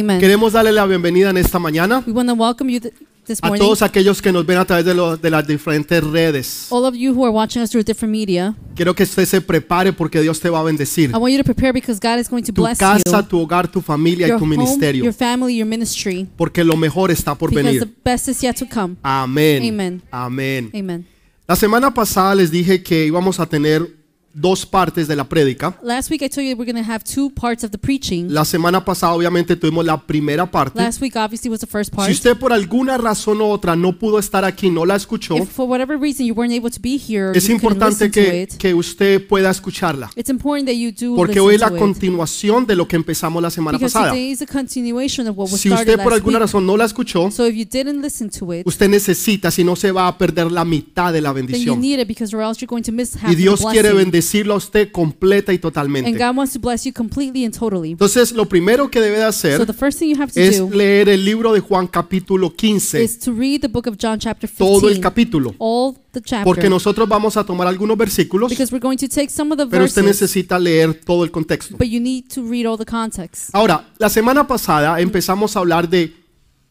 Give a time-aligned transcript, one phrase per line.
[0.00, 0.20] Amen.
[0.20, 2.92] Queremos darle la bienvenida en esta mañana We want to welcome you th-
[3.26, 3.60] this a morning.
[3.64, 6.66] todos aquellos que nos ven a través de, lo- de las diferentes redes.
[6.70, 9.92] All of you who are watching us through different media, Quiero que usted se prepare
[9.92, 11.10] porque Dios te va a bendecir.
[11.10, 13.38] I want you to prepare because God is going to Tu bless casa, you, tu
[13.40, 15.04] hogar, tu familia y your tu home, ministerio.
[15.04, 17.94] your family, your ministry, Porque lo mejor está por because the venir.
[18.04, 18.96] best is yet to come.
[19.02, 19.62] Amén.
[19.68, 20.02] Amen.
[20.10, 20.70] Amén.
[20.74, 21.06] Amen.
[21.46, 23.99] La semana pasada les dije que íbamos a tener
[24.32, 25.76] dos partes de la prédica.
[25.82, 28.28] Last week I told you we're going to have two parts of the preaching.
[28.32, 30.78] La semana pasada obviamente tuvimos la primera parte.
[30.78, 32.06] Last week obviously was the first part.
[32.08, 35.48] Si usted por alguna razón u otra no pudo estar aquí, no la escuchó, If
[35.50, 38.42] for whatever reason you weren't able to be here, es you importante listen to que,
[38.42, 38.56] it.
[38.56, 40.10] que usted pueda escucharla.
[40.14, 43.50] It's important that you do Porque hoy es la continuación de lo que empezamos la
[43.50, 44.12] semana Because pasada.
[44.12, 46.42] today is a continuation of what was Si usted por alguna week.
[46.46, 49.74] razón no la escuchó, So if you didn't listen to it, usted necesita, si no
[49.76, 51.80] se va a perder la mitad de la then you bendición.
[51.80, 54.06] need it because or else you're going to miss half Y Dios the quiere blessing.
[54.20, 56.12] Bendecirlo a usted completa y And totalmente.
[56.12, 57.92] God wants to bless you completely and totally.
[57.92, 60.58] Entonces, lo primero que debe de So hacer the first thing you have to es
[60.58, 64.18] do leer el libro de Juan capítulo 15, is to read the book of John
[64.18, 65.54] chapter todo el 15, capítulo.
[65.58, 69.30] all the chapter, Porque nosotros vamos a tomar algunos versículos, because we're going to take
[69.30, 71.76] some of the pero usted verses, necesita leer todo el contexto.
[71.76, 73.50] but you need to read all the context.
[73.52, 76.12] Ahora, la semana pasada empezamos a hablar de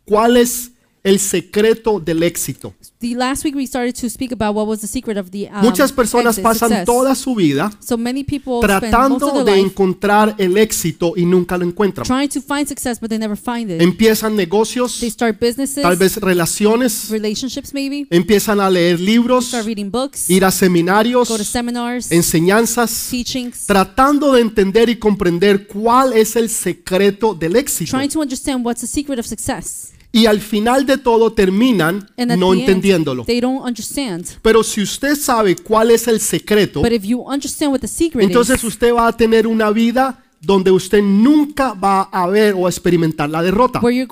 [0.05, 0.71] cuál es
[1.03, 2.73] el secreto del éxito.
[2.99, 5.61] The last week we started to speak about what was the secret of the um,
[5.61, 6.85] Muchas personas exit, pasan success.
[6.85, 10.57] toda su vida So many people spend most of tratando their de life encontrar el
[10.57, 12.05] éxito y nunca lo encuentran.
[12.05, 13.81] trying to find success, but they never find it.
[13.81, 19.65] Empiezan negocios, They start businesses, tal vez relaciones, relationships maybe, empiezan a leer libros, start
[19.65, 25.67] reading books, ir a seminarios, go to seminars, enseñanzas, teachings, tratando de entender y comprender
[25.67, 27.95] cuál es el secreto del éxito.
[27.97, 29.93] trying to understand what's the secret of success.
[30.11, 33.25] Y al final de todo terminan no the end, entendiéndolo.
[33.25, 34.25] they don't understand.
[34.41, 38.25] Pero si usted sabe cuál es el secreto, But if you understand what the secret
[38.25, 42.69] entonces usted va a tener una vida donde usted nunca va a ver o a
[42.69, 43.81] experimentar la derrota.
[43.81, 44.07] Porque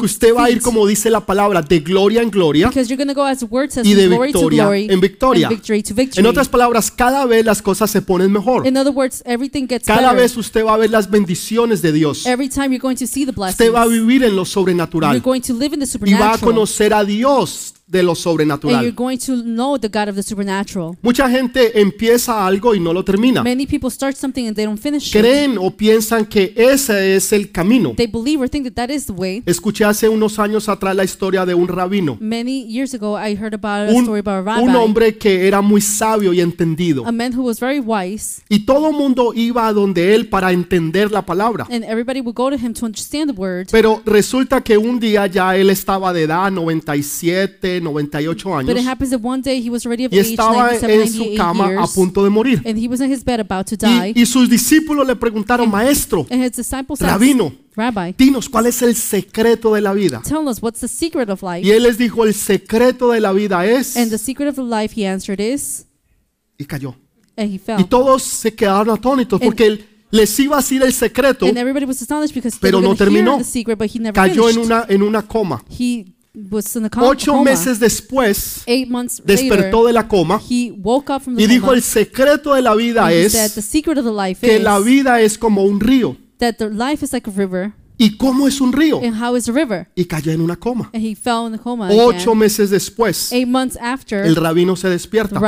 [0.00, 2.70] usted va a ir, como dice la palabra, de gloria en gloria.
[3.84, 5.48] y de victoria en victoria.
[6.16, 8.64] En otras palabras, cada vez las cosas se ponen mejor.
[9.84, 12.24] Cada vez usted va a ver las bendiciones de Dios.
[12.26, 15.22] Usted va a vivir en lo sobrenatural
[16.04, 18.94] y va a conocer a Dios de lo and you're sobrenatural.
[18.94, 20.96] going to know the God of the supernatural.
[21.02, 23.42] Mucha gente empieza algo y no lo termina.
[23.42, 25.20] Many people start something and they don't finish it.
[25.20, 27.94] Creen o piensan que ese es el camino.
[27.96, 29.42] They believe or think that that is the way.
[29.46, 33.54] Escuché hace unos años atrás la historia de un rabino, Many years ago, I heard
[33.54, 37.06] about a un, story about a rabbi, un hombre que era muy sabio y entendido.
[37.06, 41.10] a man who was very wise, Y todo mundo iba a donde él para entender
[41.10, 41.66] la palabra.
[41.70, 43.68] and everybody would go to him to understand the word.
[43.70, 48.86] Pero resulta que un día ya él estaba de edad, 97, 98 But it años,
[48.86, 51.36] happens that one day he was already of y age, estaba 97, en su 98
[51.36, 52.62] cama a punto de morir.
[52.64, 54.12] and he was in his bed about to die.
[54.14, 58.82] Y, y sus discípulos le preguntaron, maestro, And his disciples rabino, Rabbi, dinos cuál es
[58.82, 60.20] el secreto de la vida.
[60.26, 61.66] tell us what's the secret of life?
[61.66, 63.96] Y él les dijo, el secreto de la vida es...
[63.96, 65.86] And the secret of life, he answered, is,
[66.58, 66.96] Y cayó.
[67.36, 67.84] and he Y fell.
[67.88, 72.00] todos se quedaron atónitos porque él les iba a decir el secreto, And everybody was
[72.02, 73.36] astonished because Pero no terminó.
[73.38, 75.62] the secret, but he never cayó en una, en una coma.
[75.68, 76.06] He
[77.00, 78.62] Ocho meses después,
[79.24, 82.74] despertó de la coma he woke up from the y dijo, el secreto de la
[82.74, 83.32] vida es
[84.40, 86.16] que is la vida es como un río.
[86.38, 87.72] that the life is like a river.
[88.00, 89.00] ¿Y cómo es un río?
[89.02, 89.88] And how is a river?
[89.96, 90.88] Y cayó en una coma.
[90.94, 95.40] And he fell in the coma Ocho meses después, el rabino se the despierta.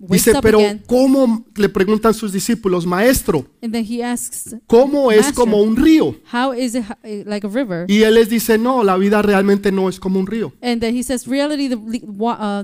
[0.00, 0.58] Dice, pero.
[0.86, 1.44] ¿cómo?
[1.56, 6.14] Le preguntan sus discípulos, maestro, And then he asks, ¿cómo es como un río?
[6.32, 7.86] how is it h- like a river?
[7.88, 10.52] Y él les dice, no, la vida realmente no es como un río.
[10.62, 10.76] Uh,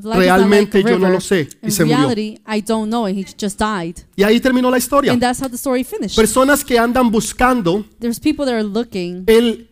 [0.03, 1.49] Realmente yo like no lo sé.
[1.63, 1.99] Y se murió.
[2.09, 3.97] reality, I don't know, and he just died.
[4.17, 5.13] Y ahí terminó la historia.
[5.13, 6.17] And that's how the story finished.
[6.17, 9.69] Personas que andan buscando There's people that are looking el,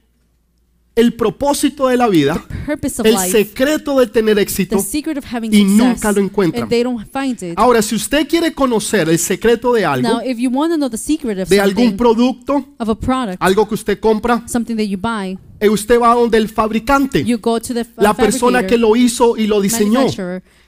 [0.98, 2.44] el propósito de la vida,
[3.04, 4.76] el secreto de tener éxito.
[5.52, 6.68] y nunca lo encuentran.
[7.56, 10.20] Ahora, si usted quiere conocer el secreto de algo,
[11.48, 12.64] de algún producto,
[13.38, 14.42] algo que usted compra,
[15.60, 17.24] eh, usted va donde el fabricante,
[17.96, 20.06] la persona que lo hizo y lo diseñó,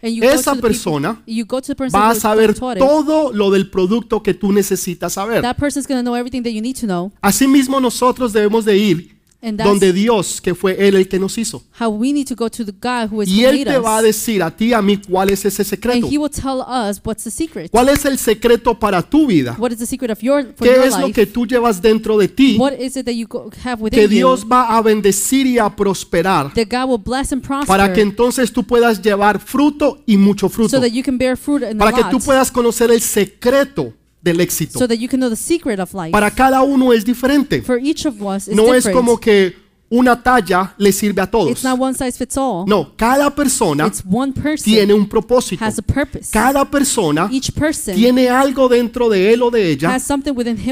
[0.02, 1.22] esa persona
[1.92, 5.44] va a saber todo lo del producto que tú necesitas saber.
[7.20, 11.62] Asimismo, nosotros debemos de ir donde Dios, que fue Él el que nos hizo.
[11.78, 14.02] how we need to go to the God who is Y Él te va a
[14.02, 16.06] decir a ti y a mí cuál es ese secreto.
[16.10, 17.70] He will tell us what's the secret.
[17.70, 19.56] ¿Cuál es el secreto para tu vida?
[19.58, 21.12] What is the secret of your for ¿Qué es lo life?
[21.12, 24.08] que tú llevas dentro de ti What is it that you go, have within que
[24.08, 28.02] Dios va a bendecir y a prosperar that God will bless and prosper para que
[28.02, 30.70] entonces tú puedas llevar fruto y mucho fruto?
[30.70, 33.94] so that you can bear fruit in a Para que tú puedas conocer el secreto
[34.22, 34.78] del éxito.
[34.78, 36.10] so that you can know the secret of life.
[36.12, 37.62] Para cada uno es diferente.
[37.62, 38.96] For each of us is No es different.
[38.96, 39.56] como que
[39.92, 41.50] una talla le sirve a todos.
[41.50, 42.64] it's not one size fits all.
[42.66, 43.90] No, cada persona
[44.62, 45.64] tiene un propósito.
[45.64, 46.30] has a purpose.
[46.30, 47.28] Cada persona
[47.92, 49.98] tiene algo dentro de él o de ella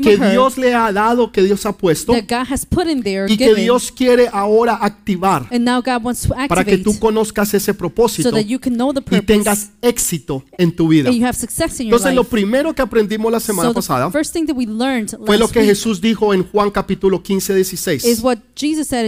[0.00, 3.26] que Dios le ha dado, que Dios ha puesto that God has put in there,
[3.28, 7.52] y que Dios quiere ahora activar and now God wants to para que tú conozcas
[7.54, 11.08] ese propósito so that you can know the y tengas éxito en tu vida.
[11.08, 14.32] and you have success in your Entonces lo primero que aprendimos la semana pasada first
[14.32, 18.22] thing that we learned fue lo que Jesús dijo en Juan capítulo 15, is 16.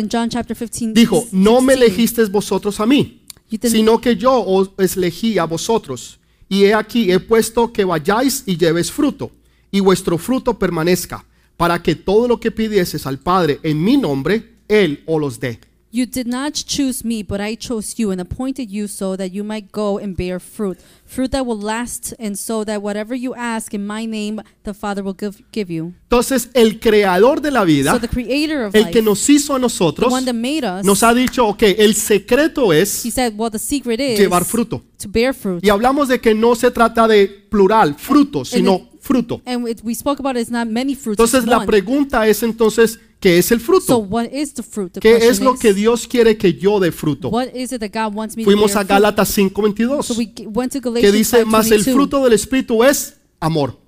[0.01, 0.95] In John chapter 15.
[0.95, 1.83] Dijo, no me 16.
[1.83, 3.23] elegisteis vosotros a mí,
[3.63, 6.19] sino que yo os elegí a vosotros.
[6.49, 9.31] Y he aquí, he puesto que vayáis y lleves fruto,
[9.71, 11.25] y vuestro fruto permanezca,
[11.57, 15.61] para que todo lo que pidieses al Padre en mi nombre, Él os los dé.
[15.93, 19.43] You did not choose me, but I chose you and appointed you so that you
[19.43, 23.75] might go and bear fruit, fruit that will last, and so that whatever you ask
[23.75, 25.93] in my name, the Father will give, give you.
[26.09, 29.53] Entonces, el creador de la So vida, the Creator of el life, que nos hizo
[29.55, 33.11] a the nosotros, one that made us, nos ha dicho, ok, el secreto es He
[33.11, 34.85] said, well, the secret is llevar fruto.
[34.97, 35.65] to bear fruit.
[35.65, 39.43] Y hablamos de que no se trata de plural, fruto, sino fruto.
[39.45, 41.19] And it, we spoke about it's not many fruits.
[41.19, 43.99] Entonces la pregunta es entonces, ¿qué es el So fruto?
[43.99, 44.93] what is the fruit?
[44.93, 47.29] The ¿Qué es lo que Dios quiere que yo dé fruto?
[47.29, 48.85] what is it that God wants me Fuimos to a?
[48.85, 51.93] Gálatas So 5:22, we g- went to que dice, más el 5:22.
[51.93, 53.79] fruto del Espíritu es amor.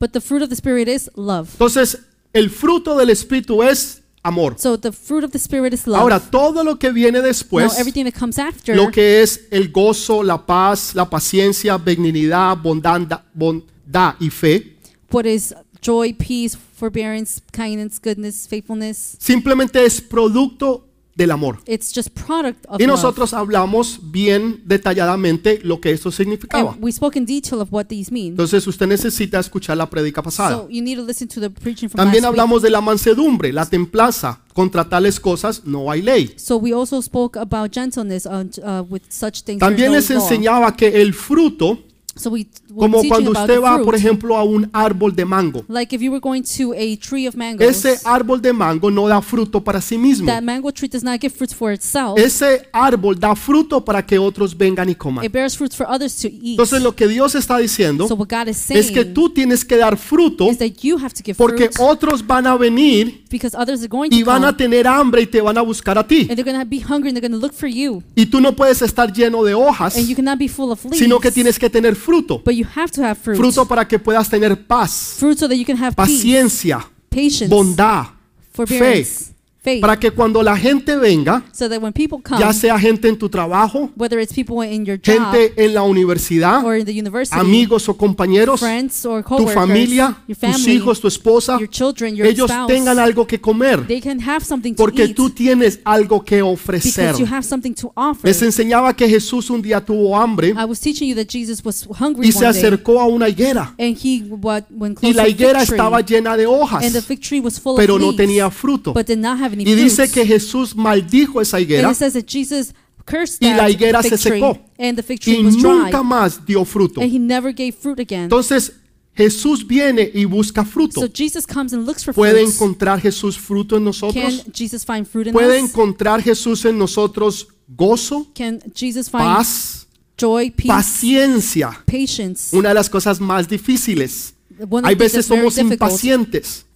[0.00, 1.48] But the fruit of the Spirit is love.
[1.52, 1.98] Entonces,
[2.32, 4.56] el fruto del Espíritu es amor.
[4.58, 6.00] So the fruit of the Spirit is love.
[6.00, 9.70] Ahora, todo lo que viene now después, everything that comes after lo que es el
[9.70, 14.76] gozo, la paz, la paciencia, benignidad, bondad, bondad y fe,
[15.12, 15.54] what is
[15.84, 19.16] joy, peace, forbearance, kindness, goodness, faithfulness.
[19.18, 20.86] simplemente es producto
[21.16, 21.58] del amor.
[21.66, 22.96] It's just product of Y love.
[22.96, 26.72] nosotros hablamos bien detalladamente lo que eso significaba.
[26.72, 28.32] And we spoke in detail of what these mean.
[28.32, 30.56] Entonces usted necesita escuchar la prédica pasada.
[30.56, 32.40] So you need to listen to the preaching from También last week.
[32.40, 34.40] hablamos de la mansedumbre, la templaza.
[34.54, 36.32] Contra tales cosas no hay ley.
[36.36, 39.60] So we also spoke about gentleness uh, with such things.
[39.60, 40.20] También les law.
[40.20, 41.78] enseñaba que el fruto,
[42.16, 43.84] So we como cuando usted va, fruit.
[43.84, 45.64] por ejemplo, a un árbol de mango.
[45.68, 49.06] like if you were going to a tree of mangoes, Ese árbol de mango no
[49.08, 50.26] da fruto para sí mismo.
[50.26, 52.18] that mango tree does not give fruits for itself.
[52.18, 55.24] Ese árbol da fruto para que otros vengan y coman.
[55.24, 56.52] it bears fruits for others to eat.
[56.52, 59.64] Entonces lo que Dios está diciendo so what God is saying es que tú tienes
[59.64, 63.24] que dar fruto is that you have to give porque fruit otros van a venir
[63.30, 65.62] because others are going y to van come a tener hambre y te van a
[65.62, 66.26] buscar a ti.
[66.28, 68.02] and they're going to be hungry and they're going to look for you.
[68.14, 70.98] Y tú no puedes estar lleno de hojas, And you cannot be full of leaves.
[70.98, 72.40] sino que tienes que tener fruto.
[72.44, 73.36] but you have to have fruit.
[73.36, 77.48] Fruto para que puedas tener paz, fruit so that you can have peace, paciencia, patience,
[77.48, 78.08] bondad,
[78.52, 79.33] forbearance,
[79.64, 79.80] faith.
[79.80, 83.18] para que cuando la gente venga, so that when people come, ya sea gente en
[83.18, 86.92] tu trabajo, whether it's people in your job gente en la universidad, or in the
[86.92, 91.68] university, amigos o compañeros, friends or tu familia, your tus family, hijos, tu esposa, your
[91.68, 95.16] children, your ellos spouse, tengan algo que comer, they can have something to porque eat
[95.16, 97.16] tú tienes algo que ofrecer.
[97.16, 98.28] you have something to offer.
[98.28, 101.86] Les enseñaba que Jesús un día tuvo hambre I was teaching you that Jesus was
[101.98, 104.64] hungry y se acercó a una higuera and he what,
[105.00, 107.94] y la higuera tree, estaba llena de hojas, and the fig tree was full pero
[107.94, 108.92] of no tenía fruto.
[108.92, 112.26] but did not have any Y dice que Jesús maldijo esa higuera it says that
[112.26, 117.00] Jesus cursed y la higuera se secó and the fig y nunca más dio fruto.
[117.00, 118.24] and he never gave fruit again.
[118.24, 118.72] Entonces
[119.16, 121.00] Jesús viene y busca fruto.
[121.00, 124.44] So Jesus comes and looks for ¿Puede encontrar Jesús fruto en Can nosotros?
[124.52, 129.86] Jesus find fruit in ¿Puede encontrar Jesús en nosotros gozo, Can Jesus find paz,
[130.18, 131.70] joy, peace, paciencia?
[131.86, 132.56] patience?
[132.56, 134.33] Una de las cosas más difíciles.
[134.82, 136.66] Hay veces somos impacientes.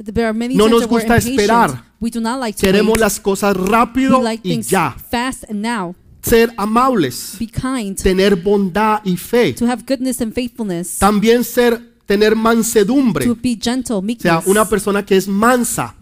[0.54, 1.84] No nos gusta esperar.
[2.58, 4.96] Queremos las cosas rápido y ya.
[6.20, 7.38] Ser amables,
[8.02, 9.54] tener bondad y fe.
[10.98, 13.26] También ser tener mansedumbre.
[13.26, 15.94] To be gentle, O sea, una persona que es mansa,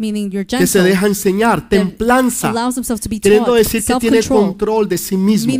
[0.49, 2.54] que se deja enseñar, templanza,
[3.21, 5.52] queriendo decir que tiene control de sí mismo.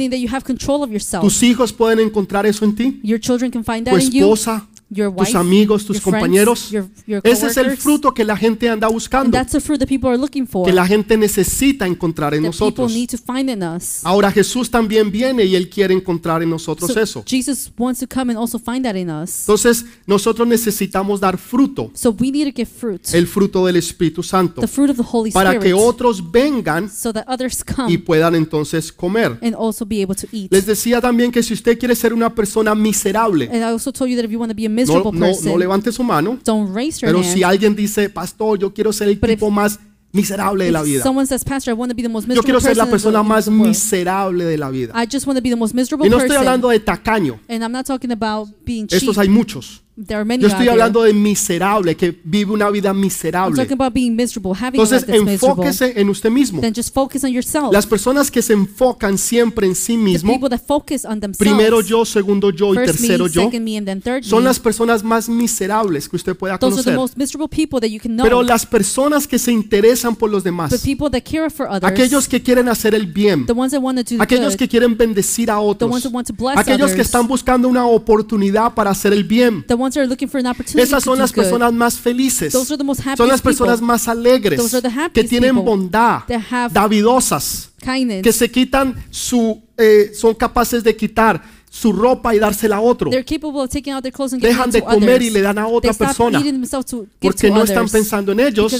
[1.21, 5.12] Tus hijos pueden encontrar eso en ti, Your children can find tu that esposa, Your
[5.16, 6.71] tus amigos, tus your friends, compañeros.
[6.71, 9.81] your, your Ese es el fruto que la gente anda And buscando, that's the fruit
[9.81, 10.64] that people are looking for.
[10.64, 12.93] que la gente necesita encontrar en that people nosotros.
[12.95, 14.00] need to find in us.
[14.05, 17.25] Ahora Jesús también viene y Él quiere encontrar en nosotros So eso.
[17.26, 19.40] Jesus wants to come and also find that in us.
[19.40, 23.12] Entonces nosotros necesitamos dar fruto, So we need to give fruit.
[23.12, 25.81] el fruto del Espíritu Santo, The fruit of the Holy para que Spirit.
[25.81, 29.37] otros vengan So that others come y puedan entonces comer.
[29.43, 30.52] and also be able to eat.
[30.52, 34.09] Les decía también que si usted quiere ser una persona miserable, And I also told
[34.11, 36.02] you that if you want to be a no, miserable no, person, no levante su
[36.02, 37.35] mano, don't raise your pero hand.
[37.35, 39.78] si alguien dice, pastor, yo quiero ser el But if- tipo más
[40.12, 42.61] miserable de la vida, someone says, Pastor, I want to be the most yo quiero
[42.61, 44.92] ser la persona más miserable de la vida.
[44.95, 47.62] I just want to be the most miserable Y no estoy hablando de tacaño, And
[47.62, 49.83] I'm not talking about being estos hay muchos.
[49.97, 50.73] There are many Yo out estoy there.
[50.73, 53.57] hablando de miserable, que vive una vida miserable.
[53.57, 56.61] talking about being miserable, having a life Entonces, enfóquese en usted mismo.
[56.61, 57.73] Then just focus on yourself.
[57.73, 61.38] Las personas que se enfocan siempre en sí mismo, people that focus on themselves.
[61.38, 64.45] primero yo, segundo yo y tercero me, yo, second me, and then third son me.
[64.49, 66.97] las personas más miserables que usted pueda Those are the conocer.
[67.00, 68.25] most miserable people that you can know.
[68.25, 71.85] Pero las personas que se interesan por los demás, people that care for others.
[71.85, 74.59] aquellos que quieren hacer el bien, the ones that want to do aquellos good.
[74.59, 77.67] que quieren bendecir a the otros, ones that want to bless aquellos que están buscando
[77.67, 79.65] una oportunidad para hacer el bien.
[79.67, 81.43] the ones are looking for an opportunity Esas to son do las good.
[81.45, 82.52] personas más felices.
[82.52, 83.87] Those are the most happiest Son las personas people.
[83.87, 88.23] más alegres, Those are the que tienen people bondad, that have davidosas, kindness.
[88.23, 93.11] que se quitan su, eh, son capaces de quitar su ropa y dársela a otro,
[93.11, 97.87] dejan de to comer y le dan a otra persona, to porque to no están
[97.88, 98.73] pensando en ellos,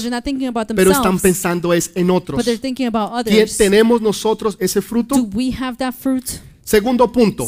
[0.75, 2.37] pero están pensando es en otros.
[2.37, 3.57] but they're thinking about ¿Tien- others.
[3.57, 5.15] ¿Tenemos nosotros ese fruto?
[6.63, 7.47] Segundo punto.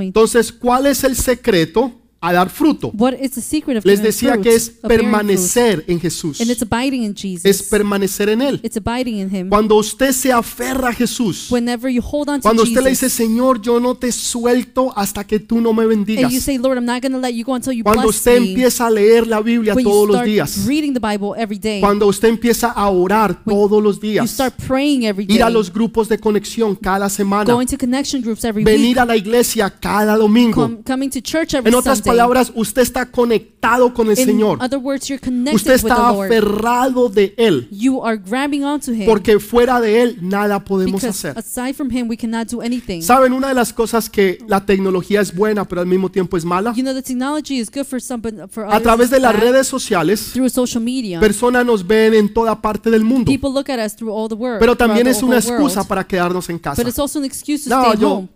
[0.00, 2.90] Entonces, ¿cuál es el secreto a dar fruto?
[2.98, 4.42] What is the secret of Les decía fruit?
[4.44, 6.40] que es permanecer en Jesús.
[6.40, 7.44] And it's abiding in Jesus.
[7.44, 8.60] Es permanecer en Él.
[8.62, 9.48] it's abiding in Him.
[9.48, 13.08] Cuando usted se aferra a Jesús, Whenever you hold on to cuando usted le dice,
[13.08, 16.42] Señor, yo no te suelto hasta que tú no me and you bendigas.
[16.42, 18.90] say, Lord, I'm not going to let you go until you Cuando usted empieza a
[18.90, 20.66] leer la Biblia when you todos los start días.
[20.66, 24.30] reading the Bible every day, Cuando usted empieza a orar When todos los you días.
[24.30, 27.52] start praying every day, Ir a los grupos de conexión cada semana.
[27.52, 30.62] going to connection groups every week, Venir a la iglesia cada domingo.
[30.62, 32.02] com- coming to church every En otras.
[32.08, 34.58] Palabras, usted está conectado con el In Señor.
[34.62, 37.68] other words, you're connected Usted with the está aferrado de Él.
[37.70, 41.38] You are grabbing onto Him Porque fuera de Él nada podemos because hacer.
[41.38, 43.02] aside from Him, we cannot do anything.
[43.02, 43.32] ¿Saben?
[43.32, 46.72] Una de las cosas que la tecnología es buena, pero al mismo tiempo es mala.
[46.74, 49.42] You know, the technology is good for some, but for A través de las bad.
[49.42, 50.32] redes sociales,
[50.80, 51.20] media.
[51.20, 53.30] personas nos ven en toda parte del mundo.
[53.30, 54.58] People look at us through all the world.
[54.60, 56.82] Pero también es una excusa para quedarnos en casa.
[56.82, 58.28] But it's also an excuse to No, yo.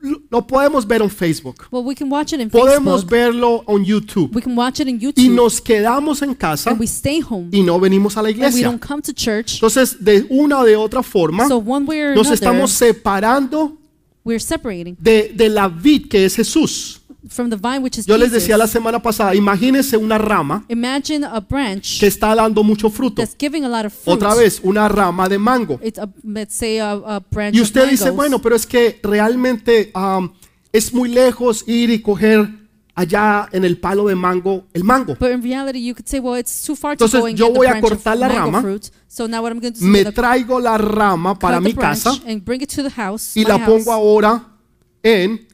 [0.00, 1.66] Lo- podemos ver en Facebook.
[1.70, 3.10] Well, we can watch it in Podemos Facebook.
[3.10, 4.34] verlo en YouTube.
[4.34, 5.30] We can watch it in Y YouTube.
[5.34, 7.48] nos quedamos en casa and we stay home.
[7.52, 8.66] y no venimos a la and we iglesia.
[8.68, 9.54] don't come to church.
[9.54, 13.76] Entonces, de una o de otra forma, so one way or nos another, estamos separando
[14.24, 16.97] we're separating de, de la vid que es Jesús.
[17.28, 21.24] From the vine, which is Yo les decía la semana pasada, imagínense una rama Imagine
[21.26, 23.22] a branch que está dando mucho fruto.
[23.22, 24.16] that's giving a lot of fruit.
[24.16, 25.78] Otra vez, una rama de mango.
[25.82, 28.16] It's a, let's say a, a branch Y of usted dice, mangoes.
[28.16, 30.32] bueno, pero es que realmente am,
[30.72, 32.48] es muy lejos ir y coger
[32.94, 35.14] allá en el palo de mango el mango.
[35.18, 37.46] But in reality, you could say, well, it's too far to Entonces, go and yo
[37.46, 38.90] get the voy a branch of cortar la mango rama, fruit.
[39.06, 41.56] So now what I'm going to do Me is I'm gonna traigo la rama para
[41.58, 43.68] cut mi the branch casa and bring it to the house, y my la house,
[43.84, 44.44] pongo ahora
[45.02, 45.46] en,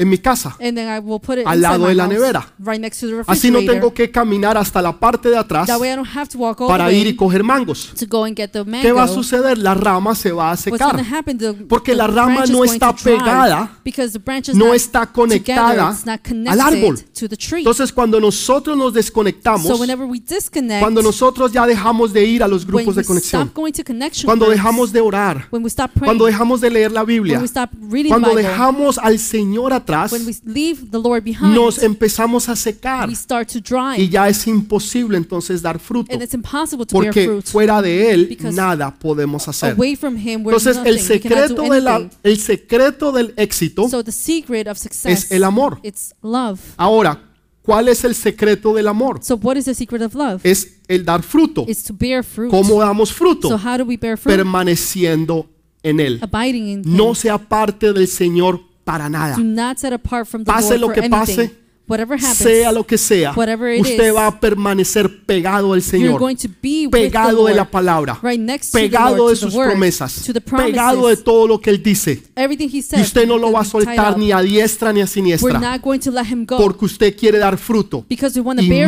[0.00, 0.56] en mi casa.
[0.60, 2.46] and then I will put it al lado de la house, nevera.
[2.58, 5.78] right next to the Así no tengo que caminar hasta la parte de atrás That
[5.80, 7.92] way I don't have to walk all the para way ir y coger mangos.
[7.98, 8.82] to go and get the mango.
[8.82, 9.58] ¿Qué va a suceder?
[9.58, 11.00] La rama se va a What's secar.
[11.12, 11.38] happen?
[11.38, 14.18] The, Porque the la rama branch is no going está to dry pegada, because the
[14.18, 16.96] branch is no not está together, conectada it's not al connected árbol.
[17.14, 17.58] to the tree.
[17.60, 22.42] Entonces, cuando nosotros nos so desconectamos, whenever we disconnect, cuando nosotros ya dejamos de ir
[22.42, 25.00] a los when grupos we de conexión, stop going to connection cuando groups, dejamos de
[25.00, 28.10] orar, when we stop praying, cuando dejamos de leer la when Biblia, we stop reading
[28.10, 32.56] cuando Bible, dejamos al Señor atrás, when we leave the Lord behind, nos empezamos a
[32.56, 36.86] secar we start to dry, y ya es imposible entonces dar fruto, and it's impossible
[36.86, 37.44] to bear porque fruit.
[37.46, 39.72] fuera de Él nada podemos hacer.
[39.74, 40.92] Away from Him, we're Entonces, nothing.
[40.92, 42.16] el secreto, de la- anything.
[42.22, 45.78] el secreto del éxito So the secret of success es el amor.
[45.82, 46.60] It's love.
[46.76, 47.20] Ahora,
[47.62, 49.20] ¿cuál es el secreto del amor?
[49.22, 50.40] So what is the secret of love?
[50.44, 51.64] Es el dar fruto.
[51.68, 52.50] It's to bear fruit.
[52.50, 53.48] ¿Cómo damos So fruto?
[53.58, 54.36] how do we bear fruit?
[54.36, 55.48] Permaneciendo
[55.82, 56.20] en Él.
[56.22, 56.96] Abiding in Him.
[56.96, 59.36] No sea parte del Señor para nada.
[59.36, 61.36] Do not set apart from the Pase Lord lo for que anything.
[61.48, 61.56] pase,
[61.98, 66.36] happens, Sea lo que sea, usted is, va a permanecer pegado al you're Señor, going
[66.36, 69.34] to be with the pegado de la palabra, right next to the pegado Lord, de
[69.40, 71.24] to the sus word, promesas, to the pegado de promises.
[71.24, 72.22] todo lo que Él dice.
[72.36, 75.08] Everything He Y usted no lo va a soltar ni a diestra ni a We're
[75.12, 78.04] siniestra, not going to let Him go porque usted quiere dar fruto.
[78.08, 78.16] y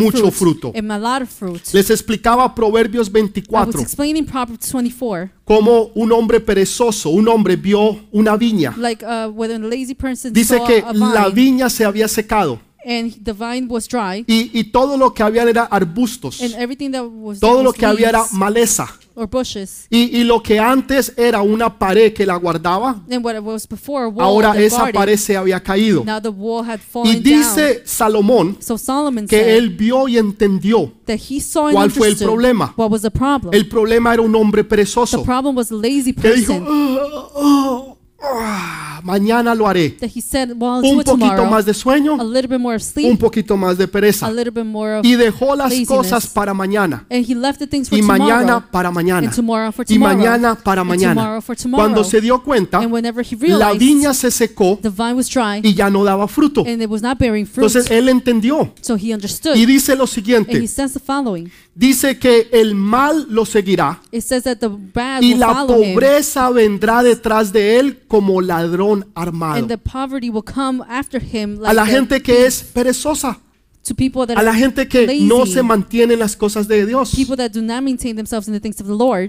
[0.01, 0.73] mucho fruto.
[1.73, 7.57] Les explicaba Proverbios I was 24, explaining Proverbs 24, cómo un hombre perezoso, un hombre
[7.57, 8.75] vio una viña.
[8.77, 13.33] like uh, when a lazy person Dice que la viña se había secado and the
[13.33, 17.39] vine was dry y, y todo lo que había era arbustos, and everything that was
[17.41, 18.89] todo lo was que había era maleza.
[19.15, 19.87] or bushes.
[19.91, 23.69] Y, y lo que antes era una pared que la guardaba, And what it was
[23.69, 26.03] before wall ahora esa pared se había caído.
[26.03, 27.23] now the wall had Y fallen down.
[27.23, 30.93] dice Salomón So Solomon que él vio y entendió.
[31.73, 32.73] ¿Cuál fue el problema?
[32.79, 33.53] what was the problem.
[33.53, 37.19] El problema era un hombre the perezoso problem was a lazy que dijo, person "Ah,
[37.37, 39.91] ah, ah, mañana lo haré.
[40.01, 41.51] that he said, well, I'll do Un it poquito tomorrow.
[41.51, 44.31] más de sueño, a little bit more of un sleep, poquito más de a pereza.
[44.31, 45.89] little bit more of, Y dejó las laziness.
[45.89, 47.05] cosas para mañana.
[47.11, 48.23] and he left the things for Y tomorrow.
[48.25, 49.27] mañana para mañana.
[49.27, 51.15] and tomorrow for Y mañana para and mañana.
[51.15, 51.85] tomorrow for tomorrow.
[51.85, 55.61] Cuando se dio cuenta, and whenever he la viña se secó the vine was dry
[55.63, 56.65] y ya no daba fruto.
[56.67, 59.57] and it was not bearing fruit, Entonces él entendió so he understood.
[59.57, 61.51] y dice lo and he siguiente, says the following.
[61.75, 64.01] Dice que el mal lo seguirá
[65.21, 69.59] y la pobreza vendrá detrás de él como ladrón armado.
[69.59, 73.39] and the poverty will come after him A like la gente que es perezosa,
[73.87, 76.87] to people that a la gente que lazy, no se mantiene en las cosas de
[76.87, 77.13] Dios.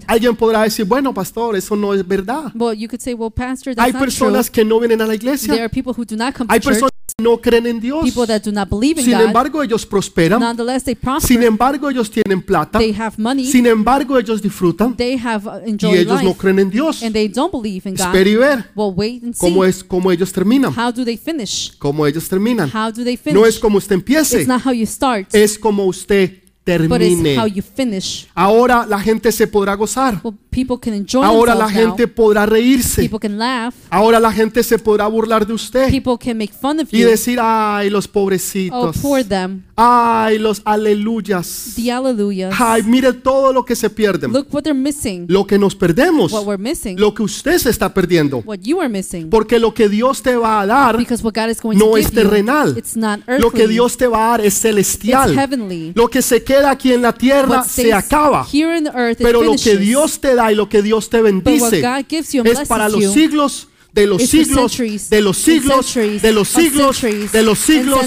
[0.08, 2.52] Alguien podrá decir, bueno, pastor, eso no es verdad.
[2.56, 4.06] Well, you could say, well, pastor, that's Hay not true.
[4.06, 5.54] personas que no vienen a la There iglesia.
[5.56, 8.04] are people who do not come to Hay church, personas que no creen en Dios.
[8.04, 9.28] people that do not believe in Sin God.
[9.28, 10.40] embargo, ellos prosperan.
[10.40, 11.28] Nonetheless, they prosper.
[11.28, 12.80] Sin embargo, ellos tienen plata.
[12.80, 13.46] They have money.
[13.46, 14.96] Sin embargo, ellos disfrutan.
[14.96, 17.04] They have uh, Y ellos no creen en Dios.
[17.04, 18.06] And they don't believe in God.
[18.08, 19.40] Espera y ver Well, wait and see.
[19.40, 20.74] cómo es cómo ellos terminan.
[20.76, 21.72] How do they finish?
[21.78, 22.70] Cómo ellos terminan.
[22.74, 23.60] How do they No es finish?
[23.60, 26.40] como usted empiece, It's not how you start, es como usted
[26.88, 28.26] but it's how you finish.
[28.34, 30.22] Ahora la gente se podrá gozar.
[30.24, 32.16] Well, people can enjoy Ahora la themselves gente now.
[32.16, 33.02] podrá reírse.
[33.02, 33.76] People can laugh.
[33.90, 37.08] Ahora la gente se podrá burlar de usted People can make fun of y you.
[37.10, 38.98] decir, ay, los Oh, pobrecitos.
[39.00, 39.64] poor them.
[39.76, 41.74] Ay, los aleluyas.
[41.76, 42.54] The hallelujahs.
[42.60, 44.32] Ay, mire todo lo que se pierden.
[44.32, 45.26] Look what they're missing.
[45.28, 46.32] Lo que nos perdemos.
[46.32, 47.00] What we're missing.
[47.00, 48.44] Lo que usted se está perdiendo.
[48.46, 49.30] What you are missing.
[49.30, 51.98] Porque lo que Dios te va a dar, Because what God is going no to
[51.98, 52.78] es give you, terrenal.
[52.78, 53.74] it's not lo que earthly.
[53.74, 55.36] Dios te va a dar es It's celestial.
[55.36, 55.92] heavenly.
[55.96, 58.46] Lo que se queda aquí en la tierra What se acaba.
[58.52, 59.78] here in the earth, it Pero lo que.
[59.78, 62.50] Dios te da y lo que Dios te But what bendice God gives you and
[62.50, 64.78] es para los you siglos de los siglos,
[65.10, 68.00] de los siglos, de los siglos, de los siglos,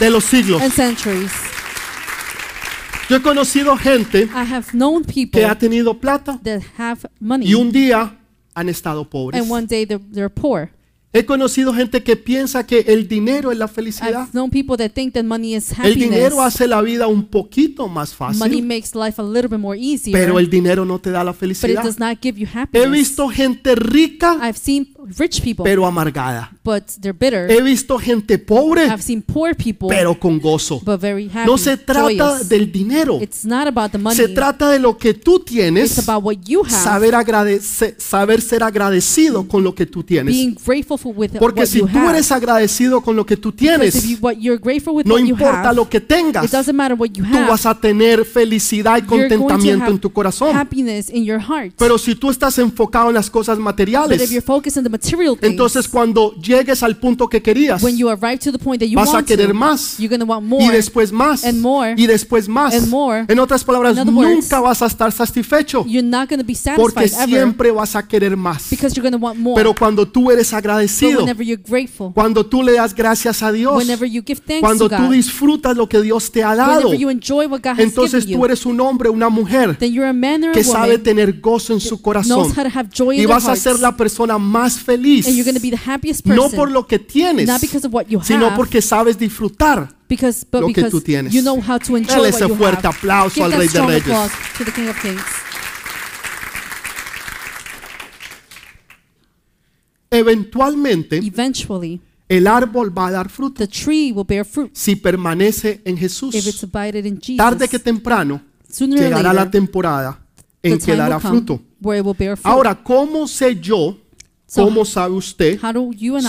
[0.00, 0.62] de los siglos.
[3.08, 4.28] Yo he conocido gente
[5.32, 6.38] que ha tenido plata
[7.40, 8.18] y un día
[8.54, 9.40] han estado pobres.
[11.10, 14.24] He conocido gente que piensa que el dinero es la felicidad.
[14.24, 16.54] I've known people that think that money is El dinero happiness.
[16.54, 20.12] hace la vida un poquito más Money fácil, makes life a little bit more easier,
[20.12, 21.82] pero el dinero no te da la but it felicidad.
[21.82, 22.90] does not give you He happiness.
[22.90, 26.54] visto gente rica, I've seen rich people, pero amargada.
[26.68, 27.50] But they're bitter.
[27.50, 30.80] He visto gente pobre, I've seen poor people, pero con gozo.
[30.84, 32.48] but very happy, No se trata joyous.
[32.48, 34.14] del dinero, It's not about the money.
[34.16, 36.70] se trata de lo que tú It's tienes, about what you have,
[37.98, 40.34] saber, ser agradecido con lo que tú tienes.
[40.34, 42.10] being grateful for with Porque what si you tú have.
[42.10, 45.28] eres agradecido con lo que tú tienes, you, what you're grateful with no what you
[45.30, 47.48] importa have, lo que tengas, it doesn't matter what you tú have.
[47.48, 50.54] vas a tener felicidad y contentamiento en tu corazón.
[50.54, 51.72] happiness in your heart.
[51.78, 54.90] Pero si tú estás enfocado en las cosas but if materiales, you're focused on the
[54.90, 58.80] material things, entonces cuando llegues al punto que querías, when you arrive to the point
[58.80, 60.64] that you vas a want querer to, más you're to want more.
[60.64, 62.74] y después más and more y después más.
[62.74, 63.24] and more.
[63.28, 66.54] En otras palabras, In other words, nunca vas a estar satisfecho you're not to be
[66.76, 68.70] porque satisfied ever siempre vas a querer más.
[68.70, 69.54] because you're to want more.
[69.56, 73.52] Pero cuando tú eres but agradecido, whenever you're grateful, cuando tú le das gracias a
[73.52, 76.54] Dios, whenever you give thanks cuando to tú God, disfrutas lo que Dios te ha
[76.54, 79.76] dado, whenever you enjoy what God has entonces given tú eres un hombre, una mujer
[79.78, 82.64] then you're a man or a que sabe tener gozo en su corazón knows how
[82.64, 85.60] to have joy in y vas a ser la persona más feliz, and you're to
[85.60, 88.46] be the happiest person, no por lo que tienes, not because of what you sino
[88.46, 89.88] have, porque sabes disfrutar.
[90.08, 91.32] because, but lo que tú tienes.
[91.32, 92.96] you know how to enjoy Dale what ese you fuerte have.
[92.96, 94.02] aplauso Give al that Rey de strong Reyes.
[94.02, 95.22] applause to the King of Kings.
[100.10, 105.80] Eventualmente, Eventually, el árbol va a dar fruto the tree will bear fruit si permanece
[105.84, 106.62] en if it's Jesús.
[106.64, 107.36] abided in Jesus.
[107.36, 110.18] Tarde que temprano Sooner or llegará la temporada
[110.62, 111.62] the en que time dará will come fruto.
[111.80, 112.50] where it will bear fruit.
[112.50, 113.98] Ahora, ¿cómo sé yo?
[114.50, 115.60] So, ¿Cómo sabe usted